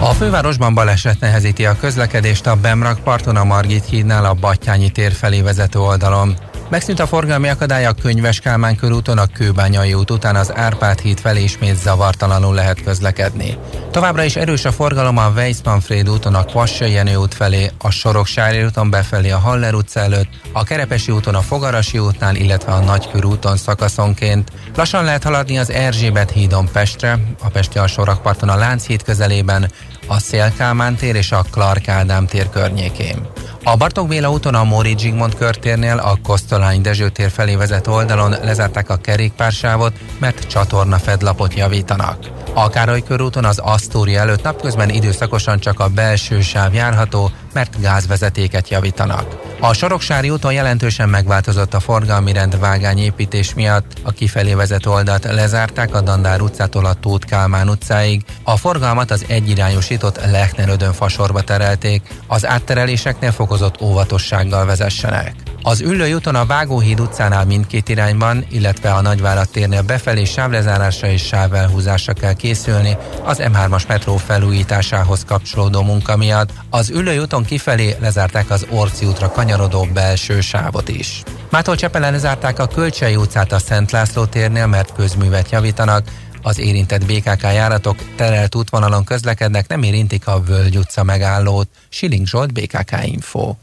[0.00, 5.12] a fővárosban baleset nehezíti a közlekedést a Bemrak parton a Margit hídnál a Battyányi tér
[5.12, 6.36] felé vezető oldalon.
[6.68, 11.20] Megszűnt a forgalmi akadály a Könyves Kálmán körúton, a Kőbányai út után az Árpád híd
[11.20, 13.58] felé ismét zavartalanul lehet közlekedni.
[13.90, 18.64] Továbbra is erős a forgalom a Weiss-Manfred úton, a Kvassai Jenő út felé, a Soroksári
[18.64, 23.56] úton befelé a Haller utca előtt, a Kerepesi úton a Fogarasi útnál, illetve a Nagykörúton
[23.56, 24.52] szakaszonként.
[24.76, 29.70] Lassan lehet haladni az Erzsébet hídon Pestre, a Pesti alsórakparton a Lánchíd közelében,
[30.06, 33.26] a Szélkámán tér és a Clark Ádám tér környékén.
[33.68, 38.30] A Bartók Béla úton a Móri Zsigmond körtérnél a Kosztolány Dezső tér felé vezet oldalon
[38.30, 42.18] lezárták a kerékpársávot, mert csatorna fedlapot javítanak.
[42.54, 48.68] A Károly körúton az Asztória előtt napközben időszakosan csak a belső sáv járható, mert gázvezetéket
[48.68, 49.36] javítanak.
[49.60, 53.92] A Soroksári úton jelentősen megváltozott a forgalmi rend vágányépítés miatt.
[54.02, 58.24] A kifelé vezető oldalt lezárták a Dandár utcától a Tóth Kálmán utcáig.
[58.42, 62.02] A forgalmat az egyirányosított Lechner fasorba terelték.
[62.26, 65.34] Az áttereléseknél fokozott óvatossággal vezessenek.
[65.68, 71.22] Az Üllői úton a Vágóhíd utcánál mindkét irányban, illetve a Nagyvárat térnél befelé sávlezárásra és
[71.22, 76.50] sávelhúzásra kell készülni az M3-as metró felújításához kapcsolódó munka miatt.
[76.70, 81.22] Az Üllői úton kifelé lezárták az Orci útra kanyarodó belső sávot is.
[81.50, 86.04] Mától Csepelen lezárták a Kölcsei utcát a Szent László térnél, mert közművet javítanak,
[86.42, 91.68] az érintett BKK járatok terelt útvonalon közlekednek, nem érintik a Völgy utca megállót.
[91.88, 93.54] Siling Zsolt, BKK Info.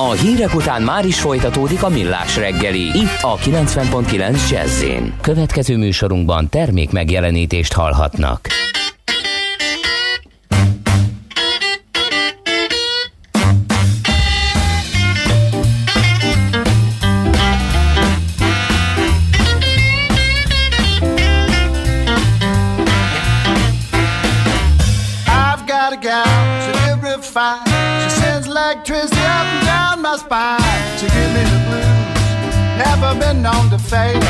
[0.00, 2.80] A hírek után már is folytatódik a millás reggeli.
[2.80, 4.84] Itt a 90.9 jazz
[5.20, 8.48] Következő műsorunkban termék megjelenítést hallhatnak.
[25.26, 26.72] I've got a gal, She
[28.46, 29.67] electricity up
[30.10, 32.56] my spine to give me the blues.
[32.84, 34.22] Never been known to fail.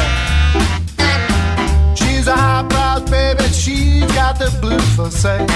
[1.95, 5.47] She's a high price baby, she's got the blues for sale.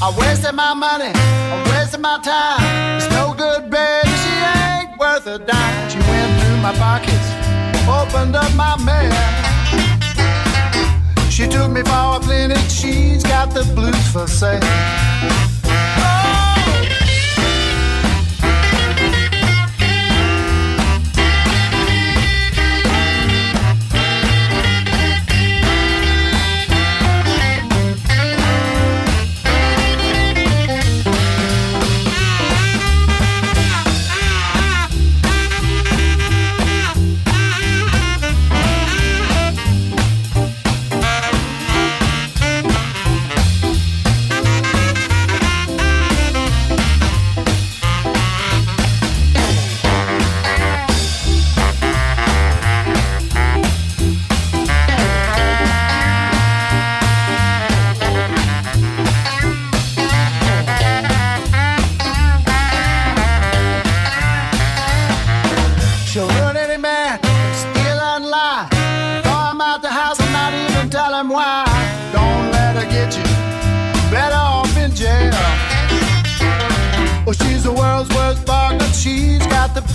[0.00, 2.96] I wasted my money, I wasted my time.
[2.96, 5.90] It's no good, baby, she ain't worth a dime.
[5.90, 7.28] She went through my pockets,
[7.98, 9.16] opened up my mail.
[11.28, 15.57] She took me for a clinic, she's got the blues for sale.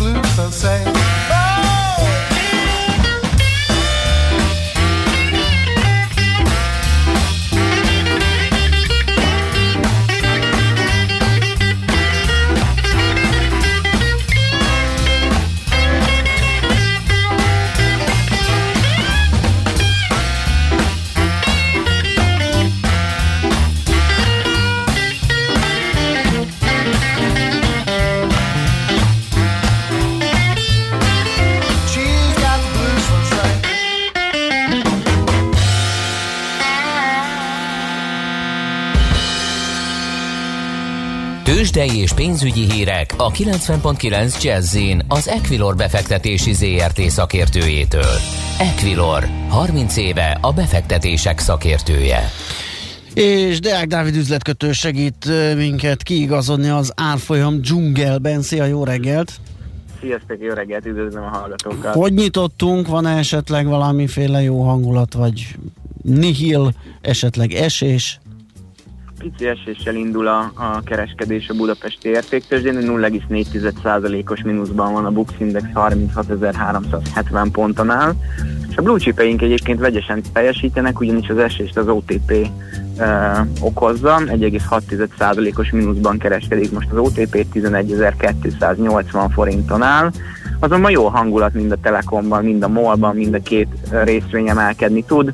[0.04, 1.23] blues so say.
[41.84, 48.16] Tőzsdei és pénzügyi hírek a 90.9 jazz az Equilor befektetési ZRT szakértőjétől.
[48.60, 52.20] Equilor, 30 éve a befektetések szakértője.
[53.14, 58.42] És Deák Dávid üzletkötő segít minket kiigazodni az árfolyam dzsungelben.
[58.42, 59.32] Szia, jó reggelt!
[60.02, 61.94] Sziasztok, jó reggelt, üdvözlöm a hallgatókat!
[61.94, 62.88] Hogy nyitottunk?
[62.88, 65.56] Van -e esetleg valamiféle jó hangulat, vagy
[66.02, 68.20] nihil, esetleg esés?
[69.24, 75.66] Pici eséssel indul a, a kereskedés a budapesti értéktőzsdén, 0,4%-os mínuszban van a Bux Index
[75.74, 78.14] 36.370 ponton áll,
[78.70, 82.50] és a blue chipeink egyébként vegyesen teljesítenek, ugyanis az esést az OTP
[82.98, 90.12] e, okozza, 1,6%-os mínuszban kereskedik most az OTP 11.280 forinton áll,
[90.60, 93.68] azonban jó hangulat mind a Telekomban, mind a MOL-ban, mind a két
[94.04, 95.34] részvény emelkedni tud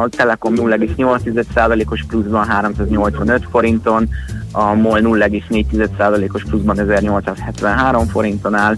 [0.00, 4.08] a Telekom 0,8%-os pluszban 385 forinton,
[4.52, 8.76] a MOL 0,4%-os pluszban 1873 forinton áll,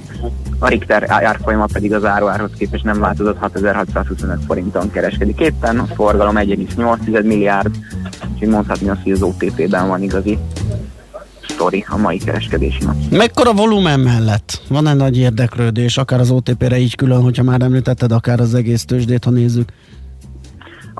[0.59, 6.35] a Richter árfolyama pedig az áruárhoz képest nem változott 6625 forinton kereskedik éppen, a forgalom
[6.37, 7.77] 1,8 milliárd,
[8.33, 10.38] úgyhogy mondhatni azt, hogy az OTP-ben van igazi
[11.49, 12.95] sztori a mai kereskedési nap.
[13.11, 14.62] Mekkora volumen mellett?
[14.69, 19.25] Van-e nagy érdeklődés, akár az OTP-re így külön, hogyha már említetted, akár az egész tőzsdét,
[19.25, 19.73] ha nézzük?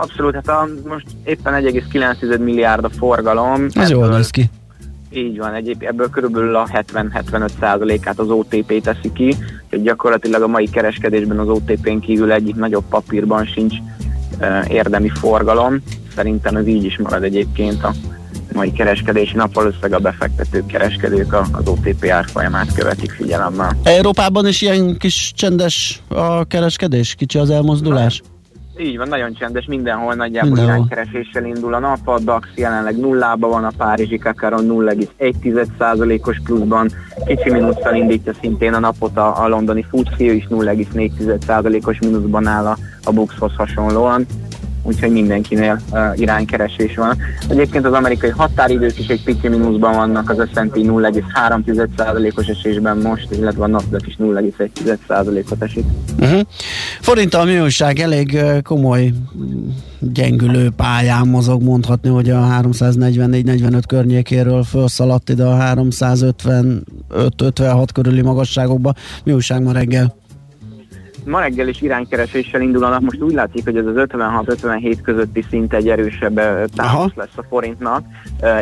[0.01, 3.67] Abszolút, hát a, most éppen 1,9 milliárd a forgalom.
[3.73, 4.51] Ez jól néz ki.
[5.13, 9.37] Így van, egyéb, ebből körülbelül a 70-75 százalékát az OTP teszi ki,
[9.71, 13.75] hogy gyakorlatilag a mai kereskedésben az OTP-n kívül egyik nagyobb papírban sincs
[14.39, 15.83] uh, érdemi forgalom.
[16.15, 17.93] Szerintem ez így is marad egyébként a
[18.53, 23.77] mai kereskedési nap, valószínűleg a befektetők, kereskedők az OTP árfolyamát követik figyelemmel.
[23.83, 28.23] Európában is ilyen kis csendes a kereskedés, kicsi az elmozdulás?
[28.83, 30.75] Így van, nagyon csendes, mindenhol nagyjából mindenhol.
[30.75, 36.91] iránykereséssel indul a nap, a DAX jelenleg nullában van, a Párizsi Kakaron 0,1%-os pluszban,
[37.27, 42.77] kicsi mínusszal indítja szintén a napot a, a londoni FTSE is 0,4%-os mínuszban áll a,
[43.05, 44.27] a Buxhoz hasonlóan
[44.83, 47.17] úgyhogy mindenkinél uh, iránykeresés van.
[47.49, 53.65] Egyébként az amerikai határidők is egy pici mínuszban vannak, az S&P 0,3%-os esésben most, illetve
[53.65, 55.85] a Nasdaq is 0,1%-ot esik.
[56.21, 56.41] Uh-huh.
[57.01, 59.13] Forinttal mi újság elég komoly
[59.99, 68.95] gyengülő pályán mozog, mondhatni, hogy a 344-45 környékéről felszaladt ide a 355-56 körüli magasságokba.
[69.25, 70.20] Mi újság ma reggel?
[71.25, 73.01] Ma reggel is iránykereséssel indul a nap.
[73.01, 76.35] Most úgy látszik, hogy ez az 56-57 közötti szint egy erősebb
[76.77, 78.05] támasz lesz a forintnak.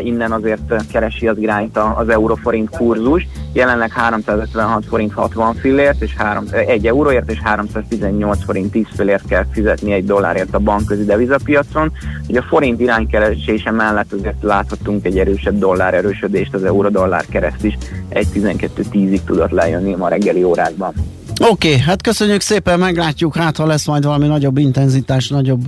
[0.03, 3.27] Innen azért keresi az irányt az euróforint kurzus.
[3.53, 9.45] Jelenleg 356 forint 60 fillért, és 3, 1 euróért, és 318 forint 10 fillért kell
[9.53, 11.93] fizetni egy dollárért a bankközi devizapiacon.
[12.29, 17.79] Ugye a forint iránykeresése mellett azért láthatunk egy erősebb dollár erősödést, az euró-dollár kereszt is
[18.11, 20.93] 1.12.10-ig tudott lejönni ma reggeli órákban.
[21.41, 25.63] Oké, okay, hát köszönjük szépen, meglátjuk, hát ha lesz majd valami nagyobb intenzitás, nagyobb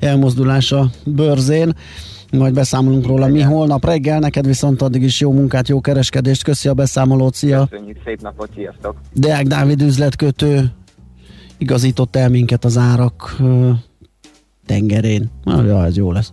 [0.00, 1.76] elmozdulás a bőrzén,
[2.32, 6.68] majd beszámolunk róla mi holnap reggel, neked viszont addig is jó munkát, jó kereskedést, köszi
[6.68, 7.66] a beszámolót, szia!
[7.70, 8.96] Köszönjük, szép napot, sziasztok!
[9.12, 10.72] Deák Dávid üzletkötő
[11.58, 13.36] igazított el minket az árak
[14.66, 15.30] tengerén.
[15.42, 16.32] Na, ja, ez jó lesz.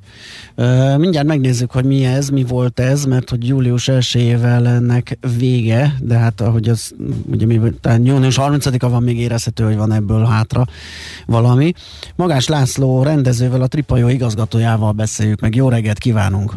[0.97, 6.17] Mindjárt megnézzük, hogy mi ez, mi volt ez, mert hogy július 1 ennek vége, de
[6.17, 6.93] hát ahogy az,
[7.31, 10.65] ugye mi, tehát június 30-a van még érezhető, hogy van ebből hátra
[11.25, 11.73] valami.
[12.15, 15.55] Magás László rendezővel, a Tripajó igazgatójával beszéljük meg.
[15.55, 16.53] Jó reggelt kívánunk!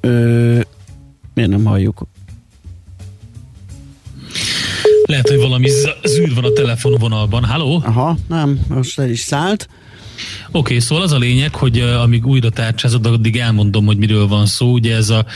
[0.00, 0.60] Ö,
[1.34, 2.06] miért nem halljuk?
[5.06, 5.68] Lehet, hogy valami
[6.04, 7.44] zűr van a telefonvonalban.
[7.44, 7.82] Halló?
[7.84, 9.68] Aha, nem, most el is szállt.
[10.46, 14.26] Oké, okay, szóval az a lényeg, hogy uh, amíg újra tárcsázod, addig elmondom, hogy miről
[14.26, 14.72] van szó.
[14.72, 15.26] Ugye ez a,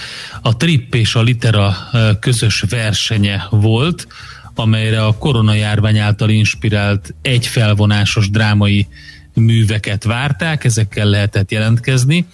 [0.42, 4.06] a Trip és a Litera uh, közös versenye volt,
[4.54, 8.86] amelyre a koronajárvány által inspirált egyfelvonásos drámai
[9.34, 12.26] műveket várták, ezekkel lehetett jelentkezni,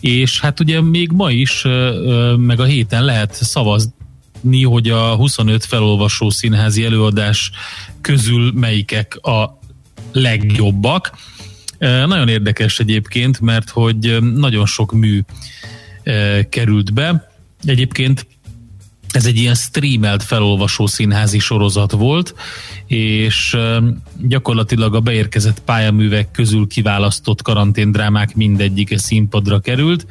[0.00, 1.64] és hát ugye még ma is,
[2.36, 7.50] meg a héten lehet szavazni, hogy a 25 felolvasó színházi előadás
[8.00, 9.58] közül melyikek a
[10.12, 11.10] legjobbak.
[11.78, 15.20] Nagyon érdekes egyébként, mert hogy nagyon sok mű
[16.48, 17.30] került be.
[17.64, 18.26] Egyébként
[19.10, 22.34] ez egy ilyen streamelt felolvasó színházi sorozat volt,
[22.86, 23.56] és
[24.22, 30.06] gyakorlatilag a beérkezett pályaművek közül kiválasztott karanténdrámák mindegyike színpadra került,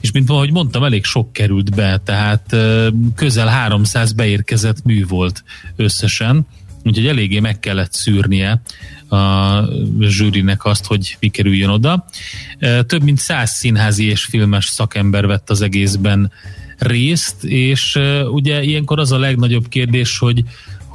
[0.00, 2.56] és mint ahogy mondtam, elég sok került be, tehát
[3.14, 5.44] közel 300 beérkezett mű volt
[5.76, 6.46] összesen,
[6.84, 8.62] úgyhogy eléggé meg kellett szűrnie
[9.08, 9.62] a
[10.00, 12.04] zsűrinek azt, hogy mi kerüljön oda.
[12.86, 16.32] Több mint száz színházi és filmes szakember vett az egészben
[16.78, 17.98] részt, és
[18.30, 20.44] ugye ilyenkor az a legnagyobb kérdés, hogy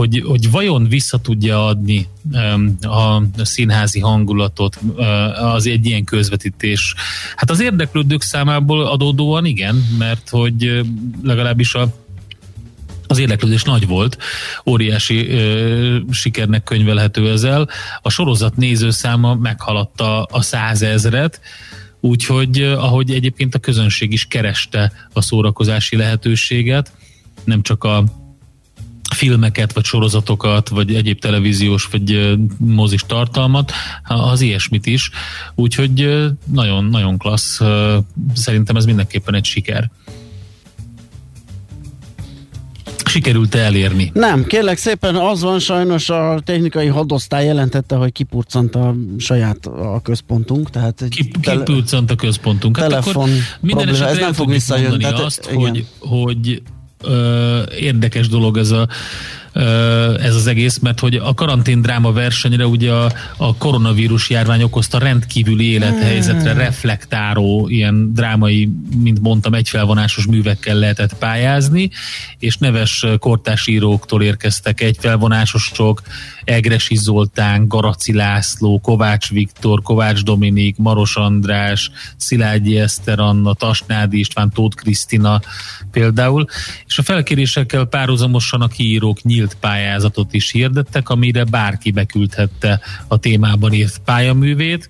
[0.01, 4.79] hogy, hogy vajon vissza tudja adni um, a színházi hangulatot
[5.33, 6.95] az egy ilyen közvetítés.
[7.35, 10.81] Hát az érdeklődők számából adódóan igen, mert hogy
[11.23, 11.93] legalábbis a
[13.11, 14.17] az érdeklődés nagy volt,
[14.65, 17.69] óriási ö, sikernek könyvelhető ezzel.
[18.01, 21.41] A sorozat nézőszáma meghaladta a százezret,
[21.99, 26.91] úgyhogy ahogy egyébként a közönség is kereste a szórakozási lehetőséget,
[27.43, 28.03] nem csak a
[29.13, 33.71] filmeket, vagy sorozatokat, vagy egyéb televíziós, vagy mozis tartalmat,
[34.03, 35.09] az ilyesmit is.
[35.55, 36.09] Úgyhogy
[36.45, 37.59] nagyon, nagyon klassz.
[38.33, 39.91] Szerintem ez mindenképpen egy siker.
[43.11, 44.11] Sikerült elérni?
[44.13, 49.99] Nem, kérlek szépen, az van sajnos a technikai hadosztály jelentette, hogy kipurcant a saját a
[50.03, 51.03] központunk, tehát
[51.41, 52.77] tele- kipurcant a központunk.
[52.77, 55.03] Hát telefon minden probléma, ez nem fog visszajönni.
[55.03, 55.59] Azt, igen.
[55.59, 56.61] hogy, hogy
[57.03, 58.87] ö, érdekes dolog ez a
[60.23, 64.97] ez az egész, mert hogy a karantén dráma versenyre ugye a, a koronavírus járvány okozta
[64.97, 66.59] rendkívüli élethelyzetre hmm.
[66.59, 68.69] reflektáló ilyen drámai,
[69.03, 71.89] mint mondtam, egyfelvonásos művekkel lehetett pályázni,
[72.39, 76.01] és neves kortásíróktól érkeztek egyfelvonásosok,
[76.43, 84.51] Egresi Zoltán, Garaci László, Kovács Viktor, Kovács Dominik, Maros András, Szilágyi Eszter Anna, Tasnádi István,
[84.51, 85.41] Tóth Krisztina
[85.91, 86.45] például,
[86.85, 93.73] és a felkérésekkel párhuzamosan a kiírók nyílt pályázatot is hirdettek, amire bárki beküldhette a témában
[93.73, 94.89] írt pályaművét,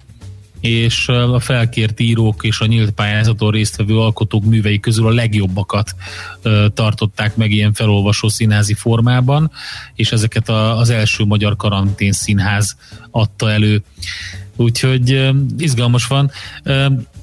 [0.62, 5.96] és a felkért írók és a nyílt pályázaton résztvevő alkotók művei közül a legjobbakat
[6.74, 9.52] tartották meg ilyen felolvasó színházi formában,
[9.96, 12.78] és ezeket az első magyar karantén színház
[13.12, 13.84] adta elő.
[14.56, 16.32] Úgyhogy izgalmas van.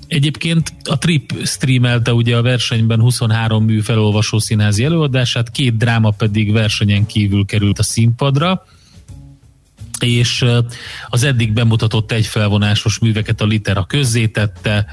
[0.07, 6.53] Egyébként a Trip streamelte ugye a versenyben 23 mű felolvasó színházi előadását, két dráma pedig
[6.53, 8.65] versenyen kívül került a színpadra
[10.03, 10.45] és
[11.09, 14.87] az eddig bemutatott egyfelvonásos műveket a Litera közzétette,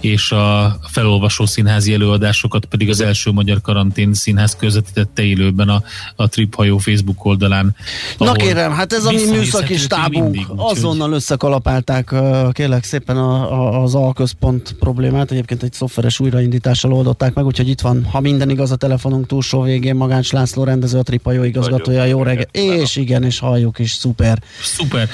[0.00, 5.82] és a felolvasó színházi előadásokat pedig az első magyar karantén színház közvetítette élőben a,
[6.16, 7.76] a Trip hajó Facebook oldalán.
[8.18, 12.14] Na kérem, hát ez a mi műszaki stábunk, mindig, azonnal összekalapálták
[12.52, 17.80] kérlek szépen a, a, az alközpont problémát, egyébként egy szoftveres újraindítással oldották meg, úgyhogy itt
[17.80, 22.04] van, ha minden igaz a telefonunk túlsó végén, Magáncs László rendező, a Trip hajó igazgatója,
[22.04, 24.42] jó reggel, és igen, és halljuk is, szuper.
[24.62, 25.08] Szuper.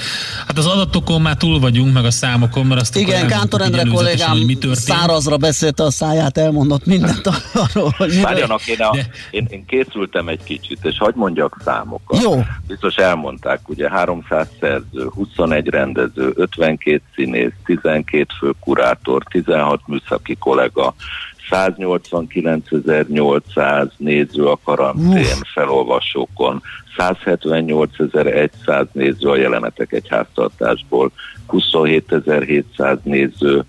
[0.47, 4.37] Hát az adatokon már túl vagyunk, meg a számokon, mert azt igen, Kántor Endre kollégám
[4.75, 8.21] szárazra beszélte a száját, elmondott mindent arról, hogy...
[8.21, 8.95] Várjanak, én, a,
[9.31, 12.21] én, én készültem egy kicsit, és hagyd mondjak számokat.
[12.21, 12.41] Jó.
[12.67, 20.95] Biztos elmondták, ugye 300 szerző, 21 rendező, 52 színész, 12 főkurátor, 16 műszaki kollega,
[21.49, 26.61] 189.800 néző a karantén felolvasókon,
[26.97, 31.11] 178.100 néző a jelenetek egy háztartásból,
[31.47, 33.65] 27.700 néző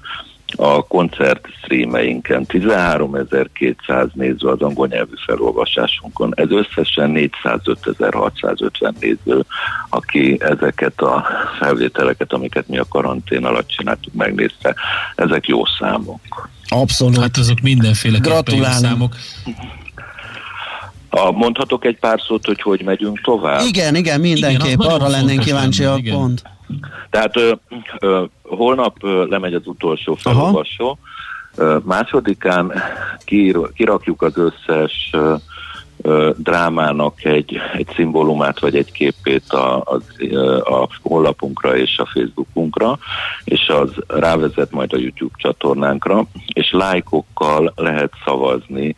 [0.56, 6.32] a koncert streameinken, 13.200 néző az angol nyelvű felolvasásunkon.
[6.36, 9.44] Ez összesen 405.650 néző,
[9.88, 11.26] aki ezeket a
[11.58, 14.74] felvételeket, amiket mi a karantén alatt csináltuk, megnézte.
[15.14, 16.48] Ezek jó számok.
[16.68, 17.18] Abszolút.
[17.18, 18.18] Hát azok mindenféle
[18.70, 19.14] számok.
[21.10, 23.60] A, mondhatok egy pár szót, hogy hogy megyünk tovább?
[23.66, 24.80] Igen, igen, mindenképp.
[24.80, 26.42] Igen, Arra lennénk kíváncsiak pont.
[27.10, 27.52] Tehát ö,
[27.98, 30.98] ö, holnap ö, lemegy az utolsó felolvasó.
[31.82, 32.72] Másodikán
[33.24, 35.34] kiír, kirakjuk az összes ö,
[36.02, 40.00] ö, drámának egy, egy szimbólumát vagy egy képét a, a,
[40.74, 42.98] a honlapunkra és a Facebookunkra,
[43.44, 48.94] és az rávezet majd a YouTube csatornánkra, és lájkokkal lehet szavazni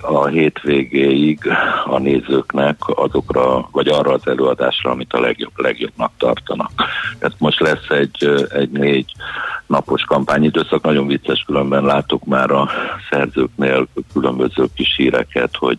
[0.00, 1.38] a hétvégéig
[1.84, 6.70] a nézőknek azokra, vagy arra az előadásra, amit a legjobb, legjobbnak tartanak.
[7.18, 9.12] Tehát most lesz egy, egy négy
[9.66, 12.68] napos kampányidőszak, nagyon vicces különben látok már a
[13.10, 15.78] szerzőknél különböző kis híreket, hogy,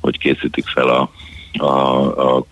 [0.00, 1.10] hogy készítik fel a,
[1.58, 2.44] a, a,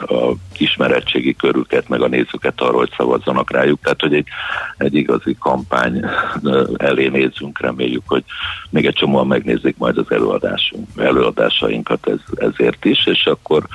[0.00, 3.80] a ismeretségi körüket, meg a nézőket arról, hogy szavazzanak rájuk.
[3.82, 4.26] Tehát, hogy egy,
[4.76, 6.04] egy igazi kampány
[6.76, 8.24] elé nézzünk, reméljük, hogy
[8.70, 13.66] még egy csomóan megnézik majd az előadásunk, előadásainkat ez, ezért is, és akkor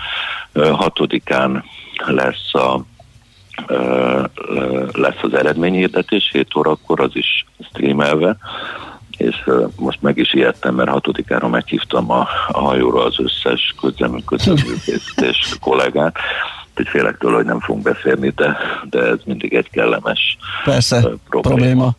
[0.53, 1.63] hatodikán
[2.05, 2.85] lesz a
[4.91, 8.37] lesz az eredményhirdetés 7 órakor, az is streamelve,
[9.17, 15.37] és most meg is ijedtem, mert hatodikára meghívtam a, a hajóra az összes közleműködőművészt és
[15.59, 16.15] kollégát,
[16.75, 18.57] hogy félek tőle, hogy nem fogunk beszélni, de,
[18.89, 20.99] de ez mindig egy kellemes Persze,
[21.29, 21.55] probléma.
[21.55, 21.95] probléma.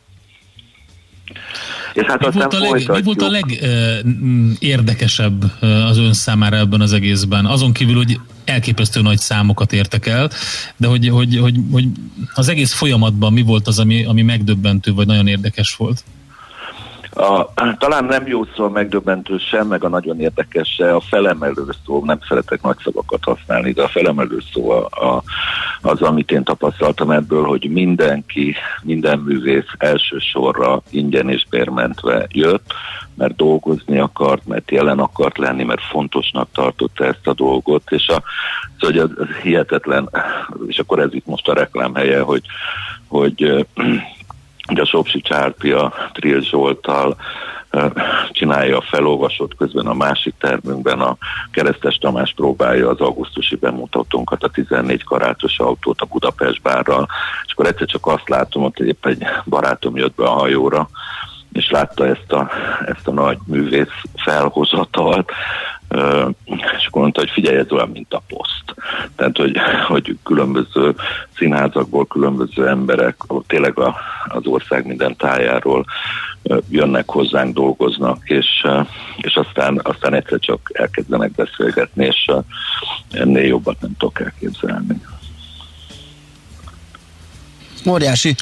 [1.92, 6.92] És hát mi, volt a leg, mi volt a legérdekesebb az ön számára ebben az
[6.92, 7.46] egészben?
[7.46, 10.30] Azon kívül, hogy elképesztő nagy számokat értek el,
[10.76, 11.86] de hogy, hogy, hogy, hogy
[12.34, 16.04] az egész folyamatban mi volt az, ami, ami megdöbbentő, vagy nagyon érdekes volt?
[17.10, 21.64] A, talán nem jó szó a megdöbbentő sem, meg a nagyon érdekes se, a felemelő
[21.86, 25.22] szó, nem szeretek nagy szavakat használni, de a felemelő szó a, a,
[25.80, 32.72] az, amit én tapasztaltam ebből, hogy mindenki, minden művész elsősorra ingyen és bérmentve jött,
[33.14, 38.22] mert dolgozni akart, mert jelen akart lenni, mert fontosnak tartotta ezt a dolgot, és a,
[38.78, 40.10] szóval az, az hihetetlen,
[40.66, 42.42] és akkor ez itt most a reklám helye, hogy,
[43.06, 43.66] hogy
[44.68, 47.16] Ugye a Sopsi Csárpi a Trill Zsoltal
[48.30, 51.16] csinálja a felolvasót, közben a másik termünkben a
[51.50, 57.08] Keresztes Tamás próbálja az augusztusi bemutatónkat, a 14 karátos autót a Budapest bárral,
[57.46, 60.88] és akkor egyszer csak azt látom, hogy épp egy barátom jött be a hajóra,
[61.52, 62.50] és látta ezt a,
[62.86, 65.32] ezt a nagy művész felhozatalt,
[66.78, 68.74] és akkor mondta, hogy figyelj, ez olyan, mint a poszt.
[69.16, 70.94] Tehát, hogy, hogy különböző
[71.36, 73.16] színházakból különböző emberek,
[73.46, 73.96] tényleg a,
[74.28, 75.84] az ország minden tájáról
[76.68, 78.66] jönnek hozzánk, dolgoznak, és,
[79.16, 82.30] és aztán, aztán egyszer csak elkezdenek beszélgetni, és
[83.10, 85.00] ennél jobbat nem tudok elképzelni.
[87.86, 88.34] Óriási.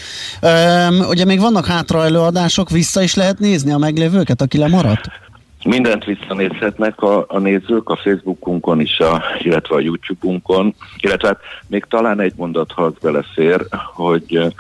[0.42, 5.26] Üm, ugye még vannak hátra előadások, vissza is lehet nézni a meglévőket, aki lemaradt?
[5.67, 11.85] Mindent visszanézhetnek a, a nézők a Facebookunkon is, a, illetve a YouTube-unkon, illetve hát még
[11.85, 14.55] talán egy mondat, ha az belefér, hogy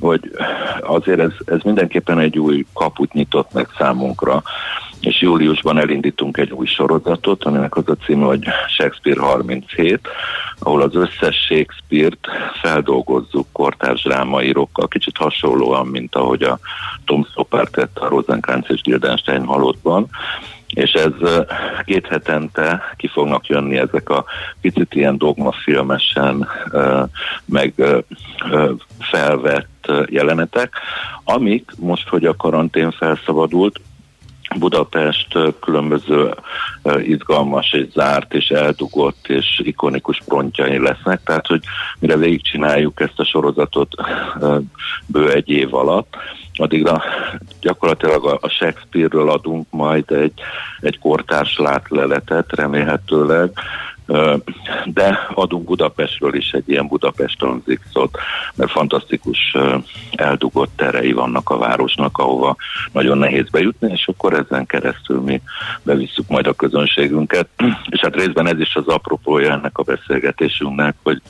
[0.00, 0.30] hogy
[0.80, 4.42] azért ez, ez mindenképpen egy új kaput nyitott meg számunkra,
[5.00, 10.08] és júliusban elindítunk egy új sorozatot, aminek az a címe, hogy Shakespeare 37,
[10.58, 12.28] ahol az összes Shakespeare-t
[12.60, 16.58] feldolgozzuk kortárs drámaírókkal, kicsit hasonlóan, mint ahogy a
[17.04, 20.08] Tom Stoppard tette a Rosencrantz és Gildenstein halottban,
[20.74, 21.12] és ez
[21.84, 24.24] két hetente ki fognak jönni ezek a
[24.60, 26.48] picit ilyen dogmafilmesen
[27.44, 27.74] meg
[28.98, 30.72] felvett jelenetek,
[31.24, 33.80] amik most, hogy a karantén felszabadult,
[34.58, 36.34] Budapest különböző
[37.02, 41.62] izgalmas és zárt és eldugott és ikonikus frontjai lesznek, tehát hogy
[41.98, 43.94] mire végigcsináljuk ezt a sorozatot
[45.06, 46.16] bő egy év alatt,
[46.54, 47.02] addigra
[47.60, 50.40] gyakorlatilag a Shakespeare-ről adunk majd egy,
[50.80, 53.50] egy kortárs látleletet remélhetőleg,
[54.84, 58.18] de adunk Budapestről is egy ilyen Budapest tranzixot,
[58.54, 59.56] mert fantasztikus
[60.10, 62.56] eldugott terei vannak a városnak, ahova
[62.92, 65.40] nagyon nehéz bejutni, és akkor ezen keresztül mi
[65.82, 67.48] bevisszük majd a közönségünket.
[67.90, 71.22] És hát részben ez is az apropója ennek a beszélgetésünknek, hogy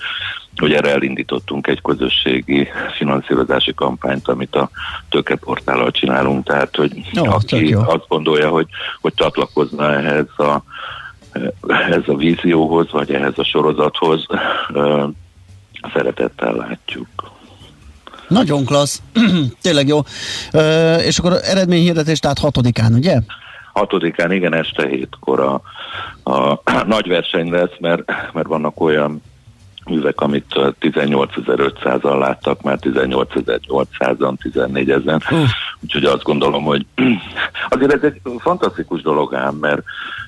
[0.57, 4.71] hogy erre elindítottunk egy közösségi finanszírozási kampányt, amit a
[5.09, 8.67] tőkeportállal csinálunk, tehát hogy jó, aki azt gondolja, hogy,
[9.01, 10.63] hogy csatlakozna ehhez a,
[11.69, 14.27] ehhez a vízióhoz, vagy ehhez a sorozathoz,
[15.95, 17.09] szeretettel látjuk.
[18.29, 19.03] Nagyon klassz,
[19.63, 20.01] tényleg jó.
[20.99, 23.21] és akkor eredményhirdetés, tehát hatodikán, ugye?
[23.73, 25.63] Hatodikán, igen, este hétkor a,
[26.31, 29.23] a nagy verseny lesz, mert, mert vannak olyan
[29.85, 30.47] művek, amit
[30.81, 35.23] 18.500-an láttak, már 18.800-an, 14 ezen.
[35.83, 36.87] Úgyhogy azt gondolom, hogy
[37.69, 39.83] azért ez egy fantasztikus dolog ám, mert,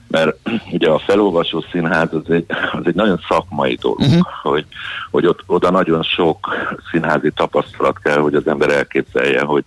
[0.09, 0.36] mert
[0.72, 4.26] ugye a felolvasó színház az egy, az egy nagyon szakmai dolog, uh-huh.
[4.42, 4.66] hogy,
[5.11, 6.48] hogy ott, oda nagyon sok
[6.90, 9.64] színházi tapasztalat kell, hogy az ember elképzelje, hogy,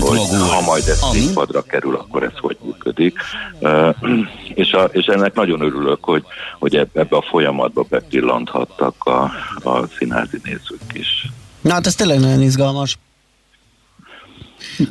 [0.00, 0.18] hogy
[0.50, 3.18] ha majd ez színpadra kerül, akkor ez hogy működik.
[3.60, 3.94] Uh,
[4.54, 6.24] és, a, és ennek nagyon örülök, hogy,
[6.58, 9.22] hogy ebbe a folyamatba bepillanthattak a,
[9.62, 11.26] a színházi nézők is.
[11.60, 12.98] Na hát ez tényleg nagyon izgalmas.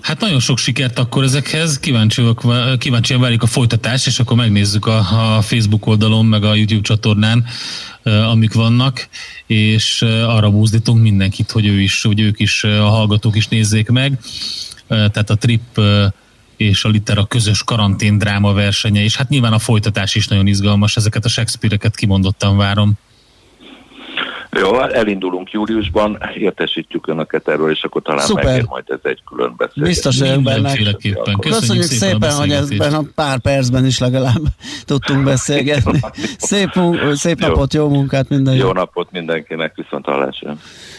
[0.01, 2.43] Hát nagyon sok sikert akkor ezekhez, kíváncsiak,
[2.77, 4.97] kíváncsian várjuk a folytatást, és akkor megnézzük a,
[5.37, 7.45] a Facebook oldalon, meg a YouTube csatornán,
[8.03, 9.09] amik vannak,
[9.45, 14.19] és arra búzdítunk mindenkit, hogy ő is, hogy ők is, a hallgatók is nézzék meg.
[14.87, 15.81] Tehát a Trip
[16.57, 20.97] és a Litera közös karantén dráma versenye, és hát nyilván a folytatás is nagyon izgalmas,
[20.97, 22.97] ezeket a Shakespeare-eket kimondottan várom.
[24.59, 28.45] Jó, elindulunk júliusban, értesítjük Önöket erről, és akkor talán Szuper.
[28.45, 29.95] megér majd ez egy külön beszélgetés.
[29.95, 30.75] Biztos vagyok benne.
[30.75, 34.41] Köszönjük, Köszönjük szépen, szépen hogy ezben a pár percben is legalább
[34.85, 35.99] tudtunk beszélgetni.
[36.37, 36.69] Szép,
[37.13, 40.55] szép napot, jó munkát minden Jó napot mindenkinek, viszont hallásra.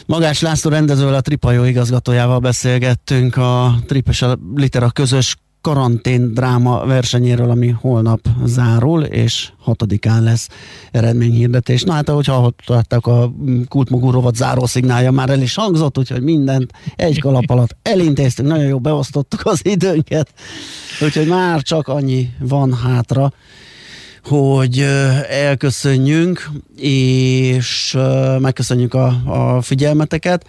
[0.07, 6.87] Magás László rendezővel, a Tripajó igazgatójával beszélgettünk a Trip és a Litera közös karantén dráma
[6.87, 10.49] versenyéről, ami holnap zárul, és hatodikán lesz
[10.91, 11.83] eredményhirdetés.
[11.83, 13.33] Na hát, ahogy hallották, a
[13.69, 18.65] kultmogú rovat záró szignálja már el is hangzott, úgyhogy mindent egy kalap alatt elintéztünk, nagyon
[18.65, 20.33] jó beosztottuk az időnket,
[21.01, 23.33] úgyhogy már csak annyi van hátra,
[24.25, 24.79] hogy
[25.29, 27.99] elköszönjünk, és
[28.39, 30.47] megköszönjük a, a figyelmeteket.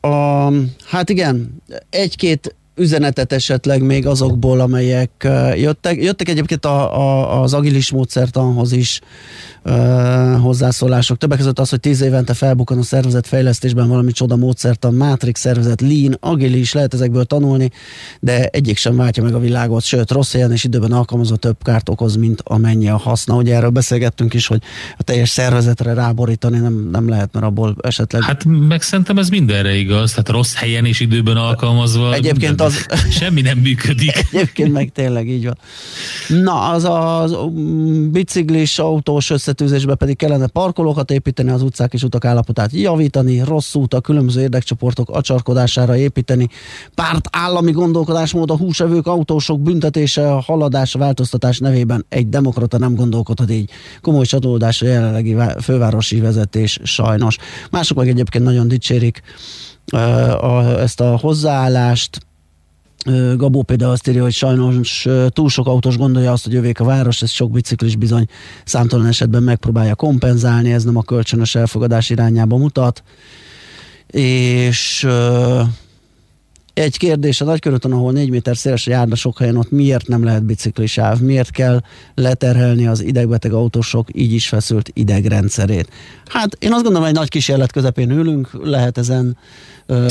[0.00, 0.48] A,
[0.84, 6.02] hát igen, egy-két üzenetet esetleg még azokból, amelyek jöttek.
[6.02, 9.00] Jöttek egyébként a, a, az agilis módszertanhoz is
[9.64, 11.18] uh, hozzászólások.
[11.18, 15.80] Többek között az, hogy tíz évente felbukkan a szervezet fejlesztésben valami csoda módszertan, Matrix szervezet,
[15.80, 17.70] Lean, agilis, lehet ezekből tanulni,
[18.20, 21.88] de egyik sem váltja meg a világot, sőt, rossz helyen és időben alkalmazva több kárt
[21.88, 23.34] okoz, mint amennyi a haszna.
[23.34, 24.62] Ugye erről beszélgettünk is, hogy
[24.98, 28.22] a teljes szervezetre ráborítani nem, nem lehet, mert abból esetleg...
[28.22, 32.14] Hát meg szerintem ez mindenre igaz, tehát rossz helyen és időben alkalmazva.
[32.14, 32.86] Egyébként az...
[33.18, 34.26] Semmi nem működik.
[34.32, 35.58] Egyébként meg tényleg így van.
[36.28, 37.28] Na, az a
[38.10, 43.94] biciklis, autós összetűzésbe pedig kellene parkolókat építeni, az utcák és utak állapotát javítani, rossz út
[43.94, 46.48] a különböző érdekcsoportok acsarkodására építeni,
[46.94, 53.50] párt állami gondolkodásmód a húsevők, autósok büntetése, a haladás, változtatás nevében egy demokrata nem gondolkodhat
[53.50, 53.70] így.
[54.00, 57.36] Komoly csatolódás a jelenlegi fővárosi vezetés sajnos.
[57.70, 59.22] Mások meg egyébként nagyon dicsérik
[60.78, 62.20] ezt a hozzáállást,
[63.36, 67.22] Gabó például azt írja, hogy sajnos túl sok autós gondolja azt, hogy jövék a város,
[67.22, 68.26] ez sok biciklis bizony
[68.64, 73.02] számtalan esetben megpróbálja kompenzálni, ez nem a kölcsönös elfogadás irányába mutat.
[74.06, 75.06] És
[76.74, 80.24] egy kérdés, a nagykörúton, ahol 4 méter széles a járda sok helyen, ott miért nem
[80.24, 81.20] lehet biciklisáv?
[81.20, 81.82] Miért kell
[82.14, 85.88] leterhelni az idegbeteg autósok így is feszült idegrendszerét?
[86.28, 89.36] Hát én azt gondolom, hogy egy nagy kísérlet közepén ülünk, lehet ezen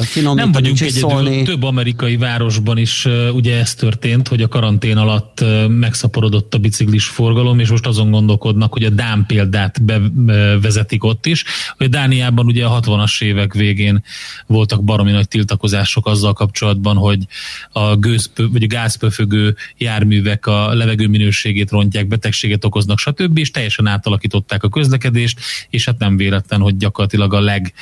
[0.01, 5.43] finomítani, Nem vagyunk egyedül, több amerikai városban is ugye ez történt, hogy a karantén alatt
[5.67, 9.83] megszaporodott a biciklis forgalom, és most azon gondolkodnak, hogy a Dán példát
[10.13, 11.43] bevezetik ott is.
[11.77, 14.03] Hogy Dániában ugye a 60-as évek végén
[14.47, 16.49] voltak baromi nagy tiltakozások azzal kapcsolatban,
[16.95, 17.27] hogy
[17.71, 23.37] a gőzpő, vagy a gázpöfögő járművek a levegő minőségét rontják, betegséget okoznak, stb.
[23.37, 25.39] és teljesen átalakították a közlekedést,
[25.69, 27.73] és hát nem véletlen, hogy gyakorlatilag a leg,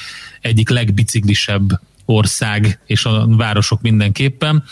[0.42, 4.64] egyik legbiciklisebb ország, és a városok mindenképpen.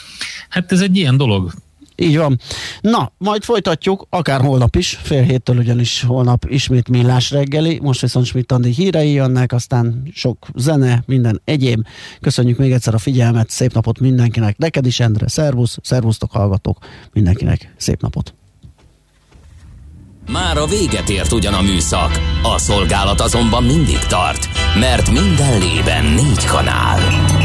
[0.49, 1.53] Hát ez egy ilyen dolog.
[1.99, 2.39] Így van.
[2.81, 8.25] Na, majd folytatjuk, akár holnap is, fél héttől ugyanis holnap ismét millás reggeli, most viszont
[8.25, 11.87] Schmidt Andi hírei jönnek, aztán sok zene, minden egyéb.
[12.21, 16.77] Köszönjük még egyszer a figyelmet, szép napot mindenkinek, neked is Endre, szervusz, szervusztok hallgatók,
[17.13, 18.33] mindenkinek szép napot.
[20.31, 24.47] Már a véget ért ugyan a műszak, a szolgálat azonban mindig tart,
[24.79, 26.99] mert minden lében négy kanál.